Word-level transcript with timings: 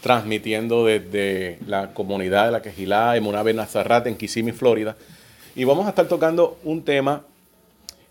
transmitiendo 0.00 0.84
desde 0.84 1.58
la 1.66 1.92
comunidad 1.92 2.46
de 2.46 2.52
la 2.52 2.62
Quejilá, 2.62 3.16
en 3.16 3.26
una 3.26 3.42
Nazarrat, 3.42 4.06
en 4.06 4.16
Kissimmee, 4.16 4.52
Florida. 4.52 4.96
Y 5.54 5.64
vamos 5.64 5.86
a 5.86 5.90
estar 5.90 6.06
tocando 6.06 6.58
un 6.64 6.82
tema. 6.82 7.24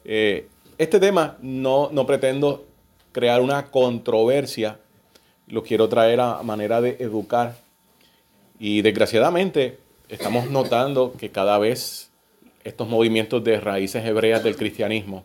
eh, 0.06 0.48
este 0.78 1.00
tema 1.00 1.38
no, 1.42 1.90
no 1.92 2.06
pretendo 2.06 2.66
crear 3.12 3.42
una 3.42 3.68
controversia, 3.68 4.78
lo 5.48 5.64
quiero 5.64 5.90
traer 5.90 6.20
a 6.20 6.44
manera 6.44 6.82
de 6.82 6.98
educar. 7.00 7.56
Y 8.60 8.82
desgraciadamente 8.82 9.80
estamos 10.10 10.50
notando 10.50 11.14
que 11.18 11.30
cada 11.32 11.58
vez 11.58 12.12
estos 12.64 12.88
movimientos 12.88 13.44
de 13.44 13.60
raíces 13.60 14.06
hebreas 14.06 14.44
del 14.44 14.56
cristianismo 14.56 15.24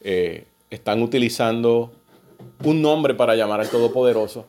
eh, 0.00 0.46
están 0.70 1.02
utilizando 1.02 1.92
un 2.64 2.82
nombre 2.82 3.14
para 3.14 3.36
llamar 3.36 3.60
al 3.60 3.68
Todopoderoso, 3.68 4.46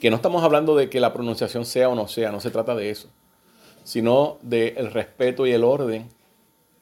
que 0.00 0.10
no 0.10 0.16
estamos 0.16 0.42
hablando 0.42 0.74
de 0.74 0.88
que 0.88 0.98
la 0.98 1.12
pronunciación 1.12 1.66
sea 1.66 1.90
o 1.90 1.94
no 1.94 2.08
sea, 2.08 2.32
no 2.32 2.40
se 2.40 2.50
trata 2.50 2.74
de 2.74 2.90
eso, 2.90 3.08
sino 3.84 4.38
del 4.42 4.90
respeto 4.90 5.46
y 5.46 5.52
el 5.52 5.62
orden 5.62 6.08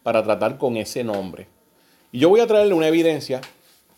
para 0.04 0.22
tratar 0.22 0.56
con 0.56 0.76
ese 0.76 1.02
nombre. 1.02 1.48
Y 2.12 2.20
yo 2.20 2.28
voy 2.28 2.40
a 2.40 2.46
traerle 2.46 2.74
una 2.74 2.88
evidencia 2.88 3.40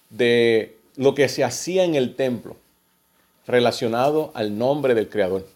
de 0.09 0.79
lo 0.97 1.15
que 1.15 1.29
se 1.29 1.45
hacía 1.45 1.85
en 1.85 1.95
el 1.95 2.17
templo 2.17 2.57
relacionado 3.47 4.33
al 4.35 4.57
nombre 4.57 4.95
del 4.95 5.09
Creador. 5.09 5.47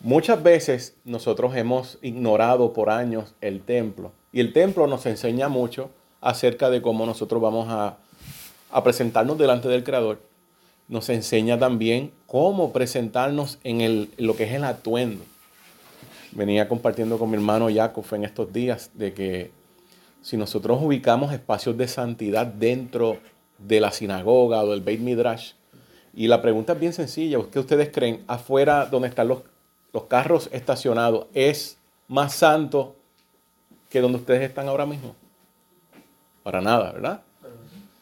Muchas 0.00 0.42
veces 0.42 0.94
nosotros 1.04 1.54
hemos 1.56 1.98
ignorado 2.02 2.72
por 2.72 2.90
años 2.90 3.34
el 3.40 3.62
templo 3.62 4.12
y 4.32 4.40
el 4.40 4.52
templo 4.52 4.86
nos 4.86 5.06
enseña 5.06 5.48
mucho 5.48 5.90
acerca 6.20 6.68
de 6.68 6.82
cómo 6.82 7.06
nosotros 7.06 7.40
vamos 7.40 7.68
a, 7.68 7.96
a 8.70 8.84
presentarnos 8.84 9.38
delante 9.38 9.68
del 9.68 9.84
Creador. 9.84 10.27
Nos 10.88 11.08
enseña 11.10 11.58
también 11.58 12.12
cómo 12.26 12.72
presentarnos 12.72 13.58
en, 13.62 13.80
el, 13.80 14.10
lo 14.16 14.36
que 14.36 14.44
es 14.44 14.52
el 14.52 14.64
atuendo. 14.64 15.24
Venía 16.32 16.68
compartiendo 16.68 17.18
con 17.18 17.30
mi 17.30 17.36
hermano 17.36 17.68
Jacob 17.72 18.04
en 18.12 18.24
estos 18.24 18.52
días 18.52 18.90
de 18.94 19.12
que 19.12 19.50
si 20.22 20.36
nosotros 20.36 20.80
ubicamos 20.82 21.32
espacios 21.32 21.76
de 21.76 21.88
santidad 21.88 22.46
dentro 22.46 23.18
de 23.58 23.80
la 23.80 23.92
sinagoga 23.92 24.62
o 24.62 24.70
del 24.70 24.80
Beit 24.80 25.00
Midrash, 25.00 25.52
y 26.14 26.26
la 26.26 26.42
pregunta 26.42 26.72
es 26.72 26.80
bien 26.80 26.92
sencilla, 26.92 27.38
¿qué 27.52 27.58
ustedes 27.58 27.90
creen? 27.92 28.24
Afuera 28.26 28.86
donde 28.86 29.08
están 29.08 29.28
los, 29.28 29.42
los 29.92 30.04
carros 30.04 30.48
estacionados, 30.52 31.26
¿es 31.34 31.78
más 32.08 32.34
santo 32.34 32.96
que 33.88 34.00
donde 34.00 34.18
ustedes 34.18 34.42
están 34.42 34.68
ahora 34.68 34.86
mismo? 34.86 35.14
Para 36.42 36.60
nada, 36.60 36.92
¿verdad? 36.92 37.22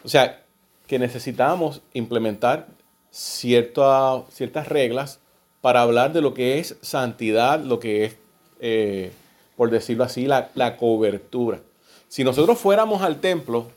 O 0.05 0.09
sea, 0.09 0.43
que 0.87 0.98
necesitamos 0.98 1.83
implementar 1.93 2.69
cierta- 3.17 4.22
ciertas 4.31 4.69
reglas 4.69 5.20
para 5.62 5.81
hablar 5.81 6.12
de 6.12 6.20
lo 6.20 6.34
que 6.34 6.59
es 6.59 6.77
santidad, 6.83 7.59
lo 7.61 7.81
que 7.81 8.05
es, 8.05 8.17
eh, 8.61 9.11
por 9.56 9.70
decirlo 9.70 10.05
así, 10.05 10.27
la, 10.27 10.50
la 10.55 10.77
cobertura. 10.77 11.61
Si 12.09 12.25
nosotros 12.25 12.59
fuéramos 12.59 13.00
al 13.03 13.20
templo 13.20 13.69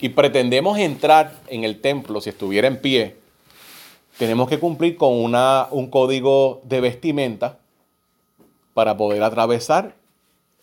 y 0.00 0.08
pretendemos 0.08 0.78
entrar 0.78 1.34
en 1.48 1.64
el 1.64 1.80
templo, 1.80 2.20
si 2.22 2.30
estuviera 2.30 2.66
en 2.68 2.80
pie, 2.80 3.16
tenemos 4.18 4.48
que 4.48 4.58
cumplir 4.58 4.96
con 4.96 5.12
una, 5.12 5.68
un 5.70 5.90
código 5.90 6.62
de 6.64 6.80
vestimenta 6.80 7.58
para 8.72 8.96
poder 8.96 9.22
atravesar 9.22 9.94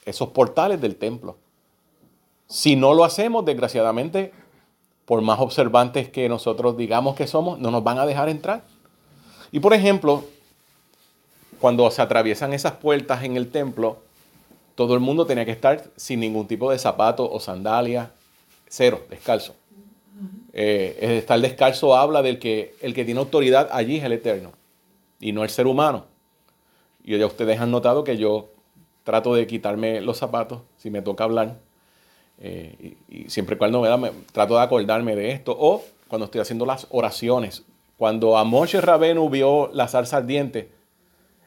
esos 0.06 0.30
portales 0.30 0.82
del 0.82 0.96
templo. 0.96 1.38
Si 2.48 2.76
no 2.76 2.94
lo 2.96 3.04
hacemos, 3.04 3.46
desgraciadamente, 3.46 4.34
por 5.06 5.22
más 5.22 5.40
observantes 5.40 6.10
que 6.10 6.30
nosotros 6.30 6.78
digamos 6.78 7.16
que 7.16 7.28
somos, 7.28 7.60
no 7.60 7.72
nos 7.72 7.84
van 7.84 8.00
a 8.00 8.06
dejar 8.06 8.30
entrar. 8.30 8.64
Y 9.52 9.60
por 9.60 9.74
ejemplo, 9.74 10.24
cuando 11.60 11.90
se 11.92 12.02
atraviesan 12.02 12.54
esas 12.54 12.74
puertas 12.74 13.24
en 13.24 13.38
el 13.38 13.50
templo, 13.50 13.98
todo 14.76 14.96
el 14.96 15.00
mundo 15.00 15.26
tenía 15.26 15.46
que 15.46 15.52
estar 15.52 15.84
sin 15.96 16.20
ningún 16.20 16.48
tipo 16.48 16.72
de 16.72 16.80
zapato 16.80 17.30
o 17.30 17.40
sandalia, 17.40 18.12
cero, 18.68 19.02
descalzo. 19.10 19.56
Eh, 20.54 20.98
el 21.02 21.12
estar 21.12 21.40
descalzo 21.40 21.96
habla 21.96 22.22
del 22.22 22.40
que 22.40 22.76
el 22.82 22.94
que 22.94 23.06
tiene 23.06 23.20
autoridad 23.20 23.70
allí 23.72 23.98
es 23.98 24.04
el 24.04 24.14
Eterno 24.14 24.52
y 25.20 25.32
no 25.32 25.44
el 25.44 25.50
ser 25.50 25.68
humano. 25.68 26.06
Y 27.04 27.18
ya 27.18 27.26
ustedes 27.26 27.60
han 27.60 27.72
notado 27.72 28.04
que 28.04 28.18
yo 28.18 28.50
trato 29.04 29.36
de 29.36 29.46
quitarme 29.48 30.02
los 30.02 30.18
zapatos 30.18 30.62
si 30.78 30.90
me 30.90 31.02
toca 31.02 31.24
hablar. 31.24 31.60
Eh, 32.40 32.98
y, 33.10 33.24
y 33.24 33.30
siempre 33.30 33.56
y 33.56 33.58
cuando 33.58 33.82
¿verdad? 33.82 34.00
me, 34.00 34.12
trato 34.32 34.56
de 34.56 34.62
acordarme 34.62 35.16
de 35.16 35.32
esto. 35.32 35.56
O 35.58 35.84
cuando 36.08 36.26
estoy 36.26 36.42
haciendo 36.42 36.66
las 36.66 36.88
oraciones. 36.90 37.64
Cuando 37.98 38.38
a 38.38 38.44
Moshe 38.44 38.82
Rabenu 38.82 39.30
vio 39.30 39.70
la 39.74 39.88
zarza 39.88 40.18
ardiente, 40.18 40.70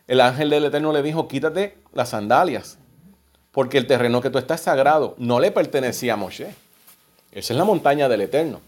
el 0.09 0.21
ángel 0.21 0.51
del 0.51 0.65
Eterno 0.65 0.93
le 0.93 1.03
dijo, 1.03 1.29
quítate 1.29 1.77
las 1.93 2.11
sandalias, 2.11 2.79
porque 3.53 3.79
el 3.79 3.87
terreno 3.87 4.21
que 4.21 4.31
tú 4.31 4.39
estás 4.39 4.61
es 4.61 4.65
sagrado. 4.65 5.15
No 5.19 5.41
le 5.41 5.51
pertenecía 5.51 6.15
a 6.15 6.17
Moshe. 6.17 6.55
Esa 7.33 7.53
es 7.53 7.57
la 7.57 7.65
montaña 7.65 8.09
del 8.09 8.23
Eterno. 8.23 8.61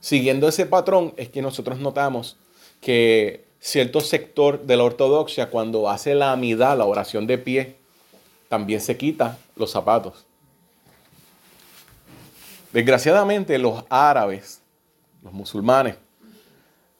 Siguiendo 0.00 0.48
ese 0.48 0.66
patrón 0.66 1.12
es 1.16 1.28
que 1.28 1.42
nosotros 1.42 1.78
notamos 1.78 2.36
que 2.80 3.44
cierto 3.60 4.00
sector 4.00 4.62
de 4.62 4.76
la 4.76 4.84
ortodoxia, 4.84 5.50
cuando 5.50 5.90
hace 5.90 6.14
la 6.14 6.32
amidad, 6.32 6.78
la 6.78 6.86
oración 6.86 7.26
de 7.26 7.38
pie, 7.38 7.76
también 8.48 8.80
se 8.80 8.96
quita 8.96 9.38
los 9.56 9.70
zapatos. 9.70 10.24
Desgraciadamente 12.72 13.58
los 13.58 13.84
árabes, 13.88 14.60
los 15.22 15.32
musulmanes, 15.32 15.96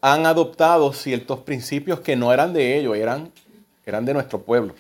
han 0.01 0.27
adoptado 0.27 0.93
ciertos 0.93 1.41
principios 1.41 2.01
que 2.01 2.17
no 2.17 2.33
eran 2.33 2.53
de 2.53 2.79
ellos, 2.79 2.97
eran, 2.97 3.31
eran 3.85 4.05
de 4.05 4.15
nuestro 4.15 4.41
pueblo. 4.41 4.75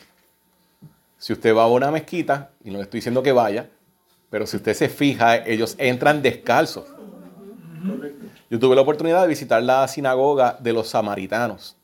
Si 1.18 1.32
usted 1.32 1.54
va 1.54 1.64
a 1.64 1.66
una 1.66 1.90
mezquita, 1.90 2.50
y 2.64 2.70
no 2.70 2.78
le 2.78 2.84
estoy 2.84 2.98
diciendo 2.98 3.22
que 3.22 3.32
vaya, 3.32 3.68
pero 4.30 4.46
si 4.46 4.56
usted 4.56 4.74
se 4.74 4.88
fija, 4.88 5.36
ellos 5.36 5.74
entran 5.78 6.22
descalzos. 6.22 6.86
Yo 8.48 8.58
tuve 8.58 8.74
la 8.74 8.82
oportunidad 8.82 9.22
de 9.22 9.28
visitar 9.28 9.62
la 9.62 9.86
sinagoga 9.86 10.56
de 10.58 10.72
los 10.72 10.88
samaritanos 10.88 11.76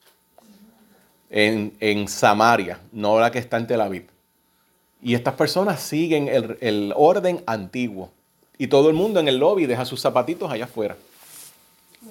en, 1.31 1.77
en 1.81 2.09
Samaria, 2.09 2.81
no 2.93 3.21
la 3.21 3.31
que 3.31 3.39
está 3.39 3.56
en 3.56 3.66
Tel 3.66 3.81
Aviv. 3.81 4.09
Y 5.03 5.15
estas 5.15 5.34
personas 5.34 5.81
siguen 5.81 6.28
el, 6.28 6.56
el 6.61 6.93
orden 6.97 7.43
antiguo. 7.47 8.11
Y 8.59 8.69
todo 8.69 8.89
el 8.89 8.94
mundo 8.94 9.21
en 9.21 9.28
el 9.28 9.39
lobby 9.39 9.67
deja 9.67 9.84
sus 9.84 10.00
zapatitos 10.00 10.50
allá 10.50 10.65
afuera. 10.65 10.97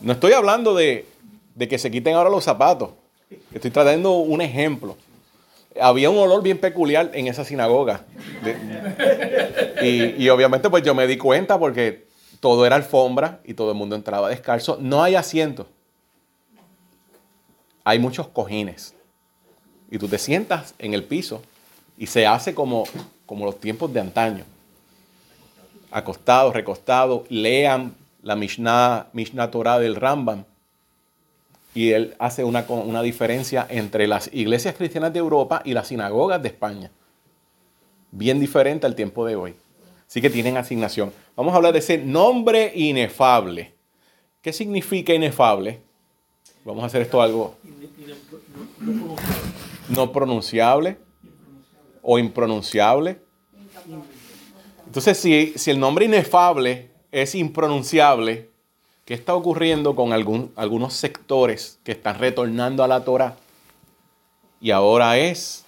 No 0.01 0.13
estoy 0.13 0.33
hablando 0.33 0.75
de, 0.75 1.05
que 1.57 1.77
se 1.77 1.89
quiten 1.89 2.15
ahora 2.15 2.29
los 2.29 2.43
zapatos. 2.43 2.89
Estoy 3.53 3.71
trayendo 3.71 4.11
un 4.11 4.41
ejemplo. 4.41 4.95
Había 5.79 6.09
un 6.09 6.17
olor 6.17 6.41
bien 6.41 6.57
peculiar 6.57 7.11
en 7.13 7.27
esa 7.27 7.43
sinagoga. 7.43 8.05
Y, 9.81 10.23
y 10.23 10.29
obviamente 10.29 10.69
pues 10.69 10.83
yo 10.83 10.93
me 10.95 11.07
di 11.07 11.17
cuenta 11.17 11.59
porque 11.59 12.05
todo 12.39 12.65
era 12.65 12.75
alfombra 12.75 13.39
y 13.43 13.53
todo 13.53 13.71
el 13.71 13.77
mundo 13.77 13.95
entraba 13.95 14.29
descalzo. 14.29 14.77
No 14.79 15.03
hay 15.03 15.15
asientos. 15.15 15.67
Hay 17.83 17.99
muchos 17.99 18.27
cojines. 18.27 18.93
Y 19.91 19.97
tú 19.97 20.07
te 20.07 20.17
sientas 20.17 20.73
en 20.79 20.93
el 20.93 21.03
piso 21.03 21.41
y 21.97 22.07
se 22.07 22.25
hace 22.25 22.53
como, 22.53 22.85
como 23.25 23.45
los 23.45 23.59
tiempos 23.59 23.93
de 23.93 23.99
antaño. 23.99 24.43
Acostado, 25.95 26.51
recostado, 26.51 27.23
lean 27.29 27.95
la 28.21 28.35
Mishnah, 28.35 29.07
Mishnah 29.13 29.49
Torah 29.49 29.79
del 29.79 29.95
Rambam. 29.95 30.43
Y 31.73 31.91
él 31.91 32.15
hace 32.19 32.43
una, 32.43 32.65
una 32.67 33.01
diferencia 33.01 33.65
entre 33.69 34.07
las 34.07 34.29
iglesias 34.33 34.75
cristianas 34.75 35.13
de 35.13 35.19
Europa 35.19 35.61
y 35.63 35.73
las 35.73 35.87
sinagogas 35.87 36.41
de 36.41 36.49
España. 36.49 36.91
Bien 38.11 38.39
diferente 38.39 38.85
al 38.85 38.95
tiempo 38.95 39.25
de 39.25 39.35
hoy. 39.35 39.55
Así 40.07 40.21
que 40.21 40.29
tienen 40.29 40.57
asignación. 40.57 41.13
Vamos 41.35 41.53
a 41.53 41.57
hablar 41.57 41.73
de 41.73 41.79
ese 41.79 41.97
nombre 41.97 42.71
inefable. 42.75 43.73
¿Qué 44.41 44.51
significa 44.51 45.13
inefable? 45.13 45.79
Vamos 46.65 46.83
a 46.83 46.87
hacer 46.87 47.01
esto 47.03 47.21
algo 47.21 47.55
no 49.89 50.11
pronunciable 50.11 50.97
o 52.01 52.19
impronunciable. 52.19 53.19
Entonces, 54.95 55.17
si, 55.17 55.51
si 55.57 55.71
el 55.71 55.77
nombre 55.81 56.05
inefable 56.05 56.87
es 57.11 57.35
impronunciable, 57.35 58.47
¿qué 59.03 59.13
está 59.13 59.35
ocurriendo 59.35 59.93
con 59.93 60.13
algún- 60.13 60.53
algunos 60.55 60.93
sectores 60.93 61.79
que 61.83 61.91
están 61.91 62.17
retornando 62.17 62.81
a 62.81 62.87
la 62.87 63.03
Torah? 63.03 63.35
Y 64.61 64.71
ahora 64.71 65.17
es, 65.17 65.65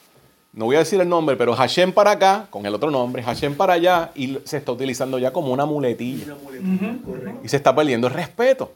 no 0.53 0.63
voy 0.63 0.77
a 0.77 0.79
decir 0.79 1.01
el 1.01 1.09
nombre, 1.09 1.35
pero 1.35 1.53
Hashem 1.53 1.91
para 1.91 2.11
acá, 2.11 2.47
con 2.49 2.65
el 2.65 2.73
otro 2.73 2.89
nombre, 2.89 3.21
Hashem 3.21 3.53
para 3.57 3.73
allá, 3.73 4.11
y 4.15 4.37
se 4.45 4.55
está 4.55 4.71
utilizando 4.71 5.19
ya 5.19 5.33
como 5.33 5.51
una 5.51 5.65
muletilla. 5.65 6.23
Una 6.33 6.35
muleta, 6.35 7.05
correcto. 7.05 7.41
Y 7.43 7.49
se 7.49 7.57
está 7.57 7.75
perdiendo 7.75 8.07
el 8.07 8.13
respeto. 8.13 8.71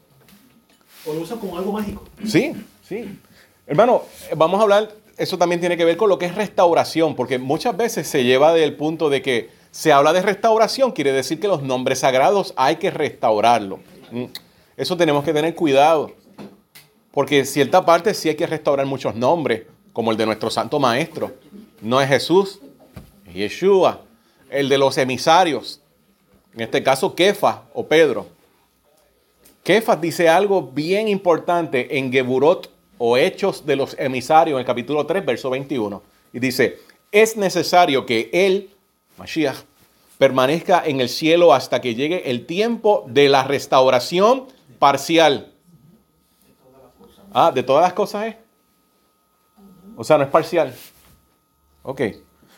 O 1.06 1.14
lo 1.14 1.22
usan 1.22 1.40
como 1.40 1.58
algo 1.58 1.72
mágico. 1.72 2.04
Sí, 2.28 2.52
sí. 2.86 3.18
Hermano, 3.66 4.02
vamos 4.36 4.60
a 4.60 4.64
hablar, 4.64 4.92
eso 5.18 5.38
también 5.38 5.62
tiene 5.62 5.78
que 5.78 5.86
ver 5.86 5.96
con 5.96 6.10
lo 6.10 6.20
que 6.20 6.26
es 6.26 6.36
restauración, 6.36 7.16
porque 7.16 7.40
muchas 7.40 7.78
veces 7.78 8.06
se 8.06 8.26
lleva 8.26 8.52
del 8.52 8.76
punto 8.76 9.10
de 9.10 9.22
que 9.22 9.61
se 9.72 9.92
habla 9.92 10.14
de 10.14 10.22
restauración, 10.22 10.92
quiere 10.92 11.14
decir 11.14 11.40
que 11.40 11.48
los 11.48 11.64
nombres 11.64 12.00
sagrados 12.00 12.54
hay 12.58 12.76
que 12.76 12.92
restaurarlos. 12.92 13.80
Mm. 14.12 14.26
Eso 14.78 14.98
tenemos 14.98 15.24
que 15.24 15.34
tener 15.34 15.56
cuidado. 15.56 16.12
Porque 17.12 17.46
cierta 17.46 17.86
parte 17.86 18.14
sí 18.14 18.30
hay 18.30 18.36
que 18.36 18.48
restaurar 18.48 18.86
muchos 18.86 19.16
nombres, 19.16 19.64
como 19.94 20.12
el 20.12 20.18
de 20.18 20.26
nuestro 20.26 20.50
santo 20.50 20.80
maestro. 20.80 21.32
No 21.82 22.00
es 22.02 22.08
Jesús, 22.08 22.60
es 23.28 23.34
Yeshua. 23.34 24.02
El 24.50 24.68
de 24.70 24.78
los 24.78 24.98
emisarios, 24.98 25.82
en 26.54 26.62
este 26.62 26.84
caso 26.84 27.16
Kefa 27.16 27.64
o 27.74 27.88
Pedro. 27.88 28.28
Kefas 29.64 30.02
dice 30.02 30.28
algo 30.28 30.64
bien 30.64 31.08
importante 31.08 31.98
en 31.98 32.12
Geburot 32.12 32.70
o 32.98 33.18
Hechos 33.18 33.66
de 33.66 33.76
los 33.76 33.96
Emisarios, 33.98 34.56
en 34.56 34.60
el 34.60 34.66
capítulo 34.66 35.06
3, 35.06 35.26
verso 35.26 35.50
21. 35.50 36.02
Y 36.34 36.40
dice, 36.40 36.80
es 37.12 37.38
necesario 37.38 38.06
que 38.06 38.30
él, 38.34 38.72
Mashiach, 39.22 39.58
permanezca 40.18 40.82
en 40.84 41.00
el 41.00 41.08
cielo 41.08 41.54
hasta 41.54 41.80
que 41.80 41.94
llegue 41.94 42.32
el 42.32 42.48
tiempo 42.48 43.06
de 43.08 43.30
la 43.30 43.44
restauración 43.44 44.48
parcial. 44.80 45.54
Ah, 47.32 47.52
de 47.52 47.62
todas 47.62 47.84
las 47.84 47.94
cosas 47.94 48.26
es. 48.26 48.36
O 49.96 50.04
sea, 50.04 50.18
no 50.18 50.24
es 50.24 50.30
parcial. 50.32 50.74
Ok. 51.84 52.02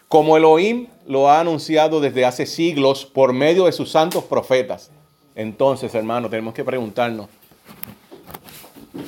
Como 0.07 0.37
Elohim 0.37 0.87
lo 1.05 1.29
ha 1.29 1.41
anunciado 1.41 1.99
desde 1.99 2.23
hace 2.23 2.45
siglos 2.45 3.05
por 3.05 3.33
medio 3.33 3.65
de 3.65 3.73
sus 3.73 3.91
santos 3.91 4.23
profetas. 4.23 4.89
Entonces, 5.35 5.93
hermano, 5.95 6.29
tenemos 6.29 6.53
que 6.53 6.63
preguntarnos, 6.63 7.27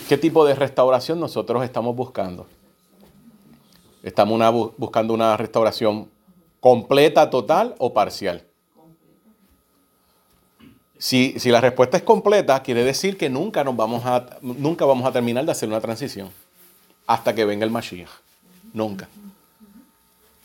¿qué 0.10 0.18
tipo 0.18 0.46
de 0.46 0.56
restauración 0.56 1.22
nosotros 1.22 1.64
estamos 1.64 1.96
buscando? 1.96 2.48
¿Estamos 4.04 4.74
buscando 4.78 5.14
una 5.14 5.38
restauración 5.38 6.10
completa, 6.66 7.30
total 7.30 7.76
o 7.78 7.94
parcial? 7.94 8.42
Si, 10.98 11.40
si, 11.40 11.52
la 11.52 11.62
respuesta 11.62 11.96
es 11.98 12.02
completa, 12.02 12.64
quiere 12.64 12.84
decir 12.84 13.20
que 13.20 13.30
nunca, 13.30 13.64
nos 13.64 13.76
vamos 13.76 14.04
a, 14.04 14.26
nunca 14.42 14.84
vamos 14.84 15.06
a 15.06 15.12
terminar 15.12 15.46
de 15.46 15.52
hacer 15.52 15.70
una 15.70 15.80
transición 15.80 16.32
hasta 17.06 17.36
que 17.36 17.46
venga 17.46 17.66
el 17.66 17.70
Mashiach. 17.70 18.10
Nunca. 18.74 19.08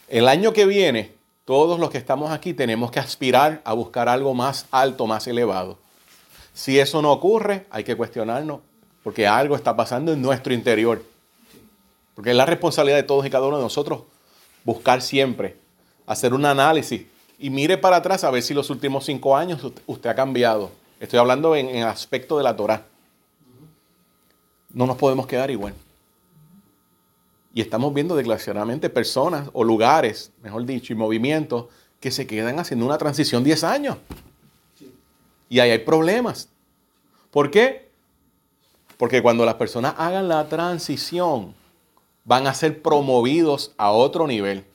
El 0.08 0.28
año 0.28 0.52
que 0.52 0.67
viene, 0.67 1.14
todos 1.46 1.81
los 1.81 1.88
que 1.88 1.96
estamos 1.96 2.31
aquí 2.32 2.52
tenemos 2.52 2.90
que 2.90 3.00
aspirar 3.00 3.62
a 3.64 3.72
buscar 3.72 4.06
algo 4.06 4.34
más 4.34 4.67
alto, 4.70 5.06
más 5.06 5.26
elevado. 5.26 5.78
Si 6.52 6.78
eso 6.78 7.00
no 7.00 7.12
ocurre, 7.12 7.67
hay 7.70 7.82
que 7.82 7.96
cuestionarnos 7.96 8.61
porque 9.02 9.26
algo 9.26 9.56
está 9.56 9.75
pasando 9.75 10.12
en 10.12 10.20
nuestro 10.20 10.52
interior. 10.52 11.02
Porque 12.14 12.32
es 12.32 12.37
la 12.37 12.44
responsabilidad 12.44 12.99
de 12.99 13.05
todos 13.05 13.25
y 13.25 13.31
cada 13.31 13.46
uno 13.46 13.56
de 13.56 13.62
nosotros 13.62 14.02
buscar 14.64 15.00
siempre, 15.00 15.56
hacer 16.06 16.35
un 16.35 16.44
análisis 16.44 17.02
y 17.38 17.49
mire 17.49 17.79
para 17.79 17.97
atrás 17.97 18.23
a 18.23 18.31
ver 18.31 18.43
si 18.43 18.52
los 18.52 18.69
últimos 18.69 19.06
cinco 19.06 19.35
años 19.35 19.64
usted 19.87 20.11
ha 20.11 20.14
cambiado. 20.14 20.70
Estoy 21.00 21.19
hablando 21.19 21.56
en, 21.56 21.69
el 21.70 21.85
aspecto 21.85 22.37
de 22.37 22.44
la 22.44 22.55
Torah. 22.55 22.85
No 24.75 24.87
nos 24.87 24.99
podemos 24.99 25.26
quedar 25.26 25.50
igual. 25.50 25.73
Y 27.55 27.62
estamos 27.62 27.94
viendo 27.94 28.14
declaracionadamente 28.14 28.91
personas 28.91 29.49
o 29.55 29.64
lugares, 29.64 30.31
mejor 30.43 30.67
dicho, 30.67 30.93
y 30.93 30.97
movimientos 30.97 31.67
que 31.99 32.11
se 32.11 32.26
quedan 32.26 32.58
haciendo 32.58 32.85
una 32.85 32.99
transición 32.99 33.43
10 33.43 33.64
años. 33.64 33.96
Y 35.49 35.61
ahí 35.61 35.70
hay 35.70 35.79
problemas. 35.79 36.50
¿Por 37.31 37.50
qué? 37.50 37.88
Porque 38.99 39.23
cuando 39.23 39.46
las 39.46 39.55
personas 39.55 39.94
hagan 39.96 40.29
la 40.29 40.46
transición, 40.49 41.55
van 42.25 42.46
a 42.46 42.53
ser 42.53 42.82
promovidos 42.82 43.73
a 43.79 43.91
otro 43.91 44.26
nivel. 44.26 44.67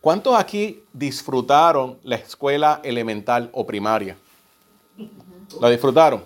¿Cuántos 0.00 0.38
aquí 0.38 0.82
disfrutaron 0.92 1.98
la 2.02 2.16
escuela 2.16 2.80
elemental 2.84 3.50
o 3.52 3.66
primaria? 3.66 4.16
¿La 5.60 5.70
disfrutaron? 5.70 6.24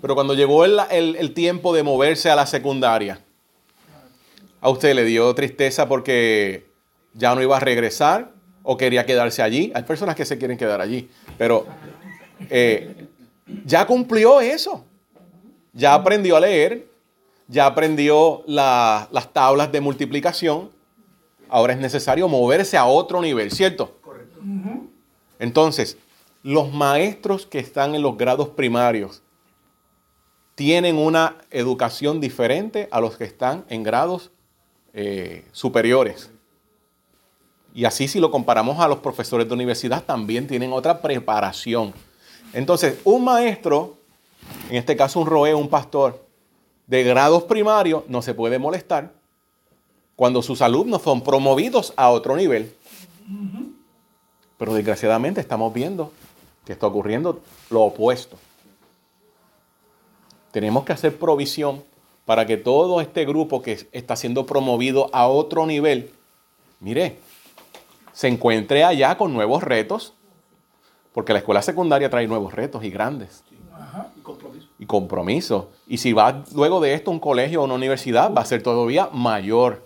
Pero 0.00 0.14
cuando 0.14 0.34
llegó 0.34 0.64
el, 0.64 0.80
el 0.90 1.34
tiempo 1.34 1.74
de 1.74 1.82
moverse 1.82 2.30
a 2.30 2.36
la 2.36 2.46
secundaria, 2.46 3.20
¿A 4.66 4.68
usted 4.70 4.96
le 4.96 5.04
dio 5.04 5.32
tristeza 5.32 5.86
porque 5.86 6.66
ya 7.14 7.34
no 7.36 7.40
iba 7.40 7.56
a 7.56 7.60
regresar 7.60 8.32
o 8.64 8.76
quería 8.76 9.06
quedarse 9.06 9.40
allí? 9.40 9.70
Hay 9.76 9.84
personas 9.84 10.16
que 10.16 10.24
se 10.24 10.38
quieren 10.38 10.58
quedar 10.58 10.80
allí, 10.80 11.08
pero 11.38 11.66
eh, 12.50 13.06
ya 13.64 13.86
cumplió 13.86 14.40
eso. 14.40 14.84
Ya 15.72 15.94
aprendió 15.94 16.36
a 16.36 16.40
leer, 16.40 16.88
ya 17.46 17.66
aprendió 17.66 18.42
las 18.46 19.32
tablas 19.32 19.70
de 19.70 19.80
multiplicación. 19.80 20.70
Ahora 21.48 21.72
es 21.72 21.78
necesario 21.78 22.28
moverse 22.28 22.76
a 22.76 22.86
otro 22.86 23.20
nivel, 23.20 23.50
¿cierto? 23.50 23.96
Correcto. 24.02 24.40
Entonces, 25.38 25.96
los 26.42 26.72
maestros 26.72 27.46
que 27.46 27.58
están 27.58 27.94
en 27.94 28.02
los 28.02 28.16
grados 28.16 28.48
primarios 28.48 29.22
tienen 30.54 30.96
una 30.96 31.36
educación 31.50 32.20
diferente 32.20 32.88
a 32.90 33.00
los 33.00 33.16
que 33.16 33.24
están 33.24 33.64
en 33.68 33.82
grados 33.82 34.30
eh, 34.94 35.44
superiores. 35.52 36.30
Y 37.74 37.84
así 37.84 38.08
si 38.08 38.20
lo 38.20 38.30
comparamos 38.30 38.80
a 38.80 38.88
los 38.88 38.98
profesores 38.98 39.46
de 39.46 39.54
universidad, 39.54 40.02
también 40.02 40.46
tienen 40.46 40.72
otra 40.72 41.02
preparación. 41.02 41.92
Entonces, 42.54 42.98
un 43.04 43.22
maestro, 43.22 43.98
en 44.70 44.76
este 44.76 44.96
caso 44.96 45.20
un 45.20 45.26
roe, 45.26 45.54
un 45.54 45.68
pastor, 45.68 46.24
de 46.86 47.04
grados 47.04 47.42
primarios, 47.42 48.04
no 48.08 48.22
se 48.22 48.32
puede 48.32 48.58
molestar 48.58 49.12
cuando 50.16 50.42
sus 50.42 50.62
alumnos 50.62 51.02
son 51.02 51.22
promovidos 51.22 51.92
a 51.96 52.10
otro 52.10 52.36
nivel. 52.36 52.74
Pero 54.58 54.74
desgraciadamente 54.74 55.40
estamos 55.40 55.72
viendo 55.72 56.10
que 56.64 56.72
está 56.72 56.86
ocurriendo 56.86 57.40
lo 57.70 57.82
opuesto. 57.82 58.36
Tenemos 60.50 60.84
que 60.84 60.92
hacer 60.92 61.16
provisión 61.16 61.84
para 62.24 62.46
que 62.46 62.56
todo 62.56 63.00
este 63.00 63.24
grupo 63.24 63.62
que 63.62 63.86
está 63.92 64.16
siendo 64.16 64.46
promovido 64.46 65.08
a 65.12 65.28
otro 65.28 65.66
nivel, 65.66 66.10
mire, 66.80 67.18
se 68.12 68.28
encuentre 68.28 68.82
allá 68.82 69.16
con 69.16 69.32
nuevos 69.32 69.62
retos, 69.62 70.14
porque 71.12 71.32
la 71.32 71.38
escuela 71.38 71.62
secundaria 71.62 72.10
trae 72.10 72.26
nuevos 72.26 72.52
retos 72.52 72.82
y 72.82 72.90
grandes. 72.90 73.44
Y 74.16 74.20
compromiso. 74.20 74.68
Y 74.78 74.86
compromiso. 74.86 75.70
Y 75.86 75.98
si 75.98 76.12
va 76.12 76.42
luego 76.52 76.80
de 76.80 76.94
esto 76.94 77.10
a 77.10 77.14
un 77.14 77.20
colegio 77.20 77.60
o 77.60 77.64
una 77.64 77.74
universidad, 77.74 78.34
va 78.34 78.40
a 78.40 78.46
ser 78.46 78.62
todavía 78.62 79.08
mayor. 79.12 79.85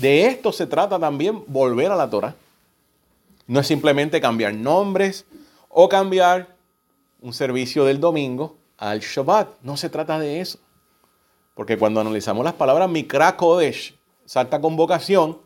De 0.00 0.26
esto 0.26 0.52
se 0.52 0.66
trata 0.66 0.98
también 0.98 1.42
volver 1.48 1.90
a 1.90 1.96
la 1.96 2.08
Torah. 2.08 2.34
No 3.46 3.60
es 3.60 3.66
simplemente 3.66 4.20
cambiar 4.20 4.54
nombres 4.54 5.24
o 5.68 5.88
cambiar 5.88 6.54
un 7.20 7.32
servicio 7.32 7.84
del 7.84 7.98
domingo 7.98 8.56
al 8.76 9.00
Shabbat. 9.00 9.48
No 9.62 9.76
se 9.76 9.88
trata 9.88 10.18
de 10.18 10.40
eso. 10.40 10.58
Porque 11.54 11.76
cuando 11.76 12.00
analizamos 12.00 12.44
las 12.44 12.54
palabras 12.54 12.88
Mikra 12.88 13.36
Kodesh, 13.36 13.96
Santa 14.24 14.60
Convocación, 14.60 15.38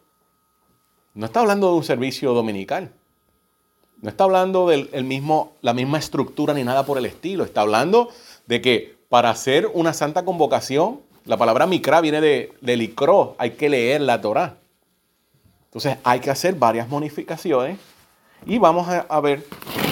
no 1.14 1.26
está 1.26 1.40
hablando 1.40 1.70
de 1.70 1.76
un 1.76 1.84
servicio 1.84 2.34
dominical. 2.34 2.92
No 4.02 4.10
está 4.10 4.24
hablando 4.24 4.68
de 4.68 4.88
la 5.62 5.72
misma 5.72 5.98
estructura 5.98 6.52
ni 6.52 6.64
nada 6.64 6.84
por 6.84 6.98
el 6.98 7.06
estilo. 7.06 7.44
Está 7.44 7.62
hablando 7.62 8.10
de 8.46 8.60
que 8.60 8.96
para 9.08 9.30
hacer 9.30 9.70
una 9.72 9.94
santa 9.94 10.24
convocación, 10.24 11.00
la 11.24 11.36
palabra 11.36 11.66
Mikra 11.66 12.00
viene 12.00 12.20
de, 12.20 12.52
de 12.60 12.94
hay 13.38 13.50
que 13.50 13.68
leer 13.68 14.00
la 14.00 14.20
Torah. 14.20 14.56
Entonces 15.66 15.96
hay 16.04 16.20
que 16.20 16.30
hacer 16.30 16.54
varias 16.54 16.88
modificaciones 16.88 17.78
y 18.44 18.58
vamos 18.58 18.88
a, 18.88 19.20
ver 19.20 19.46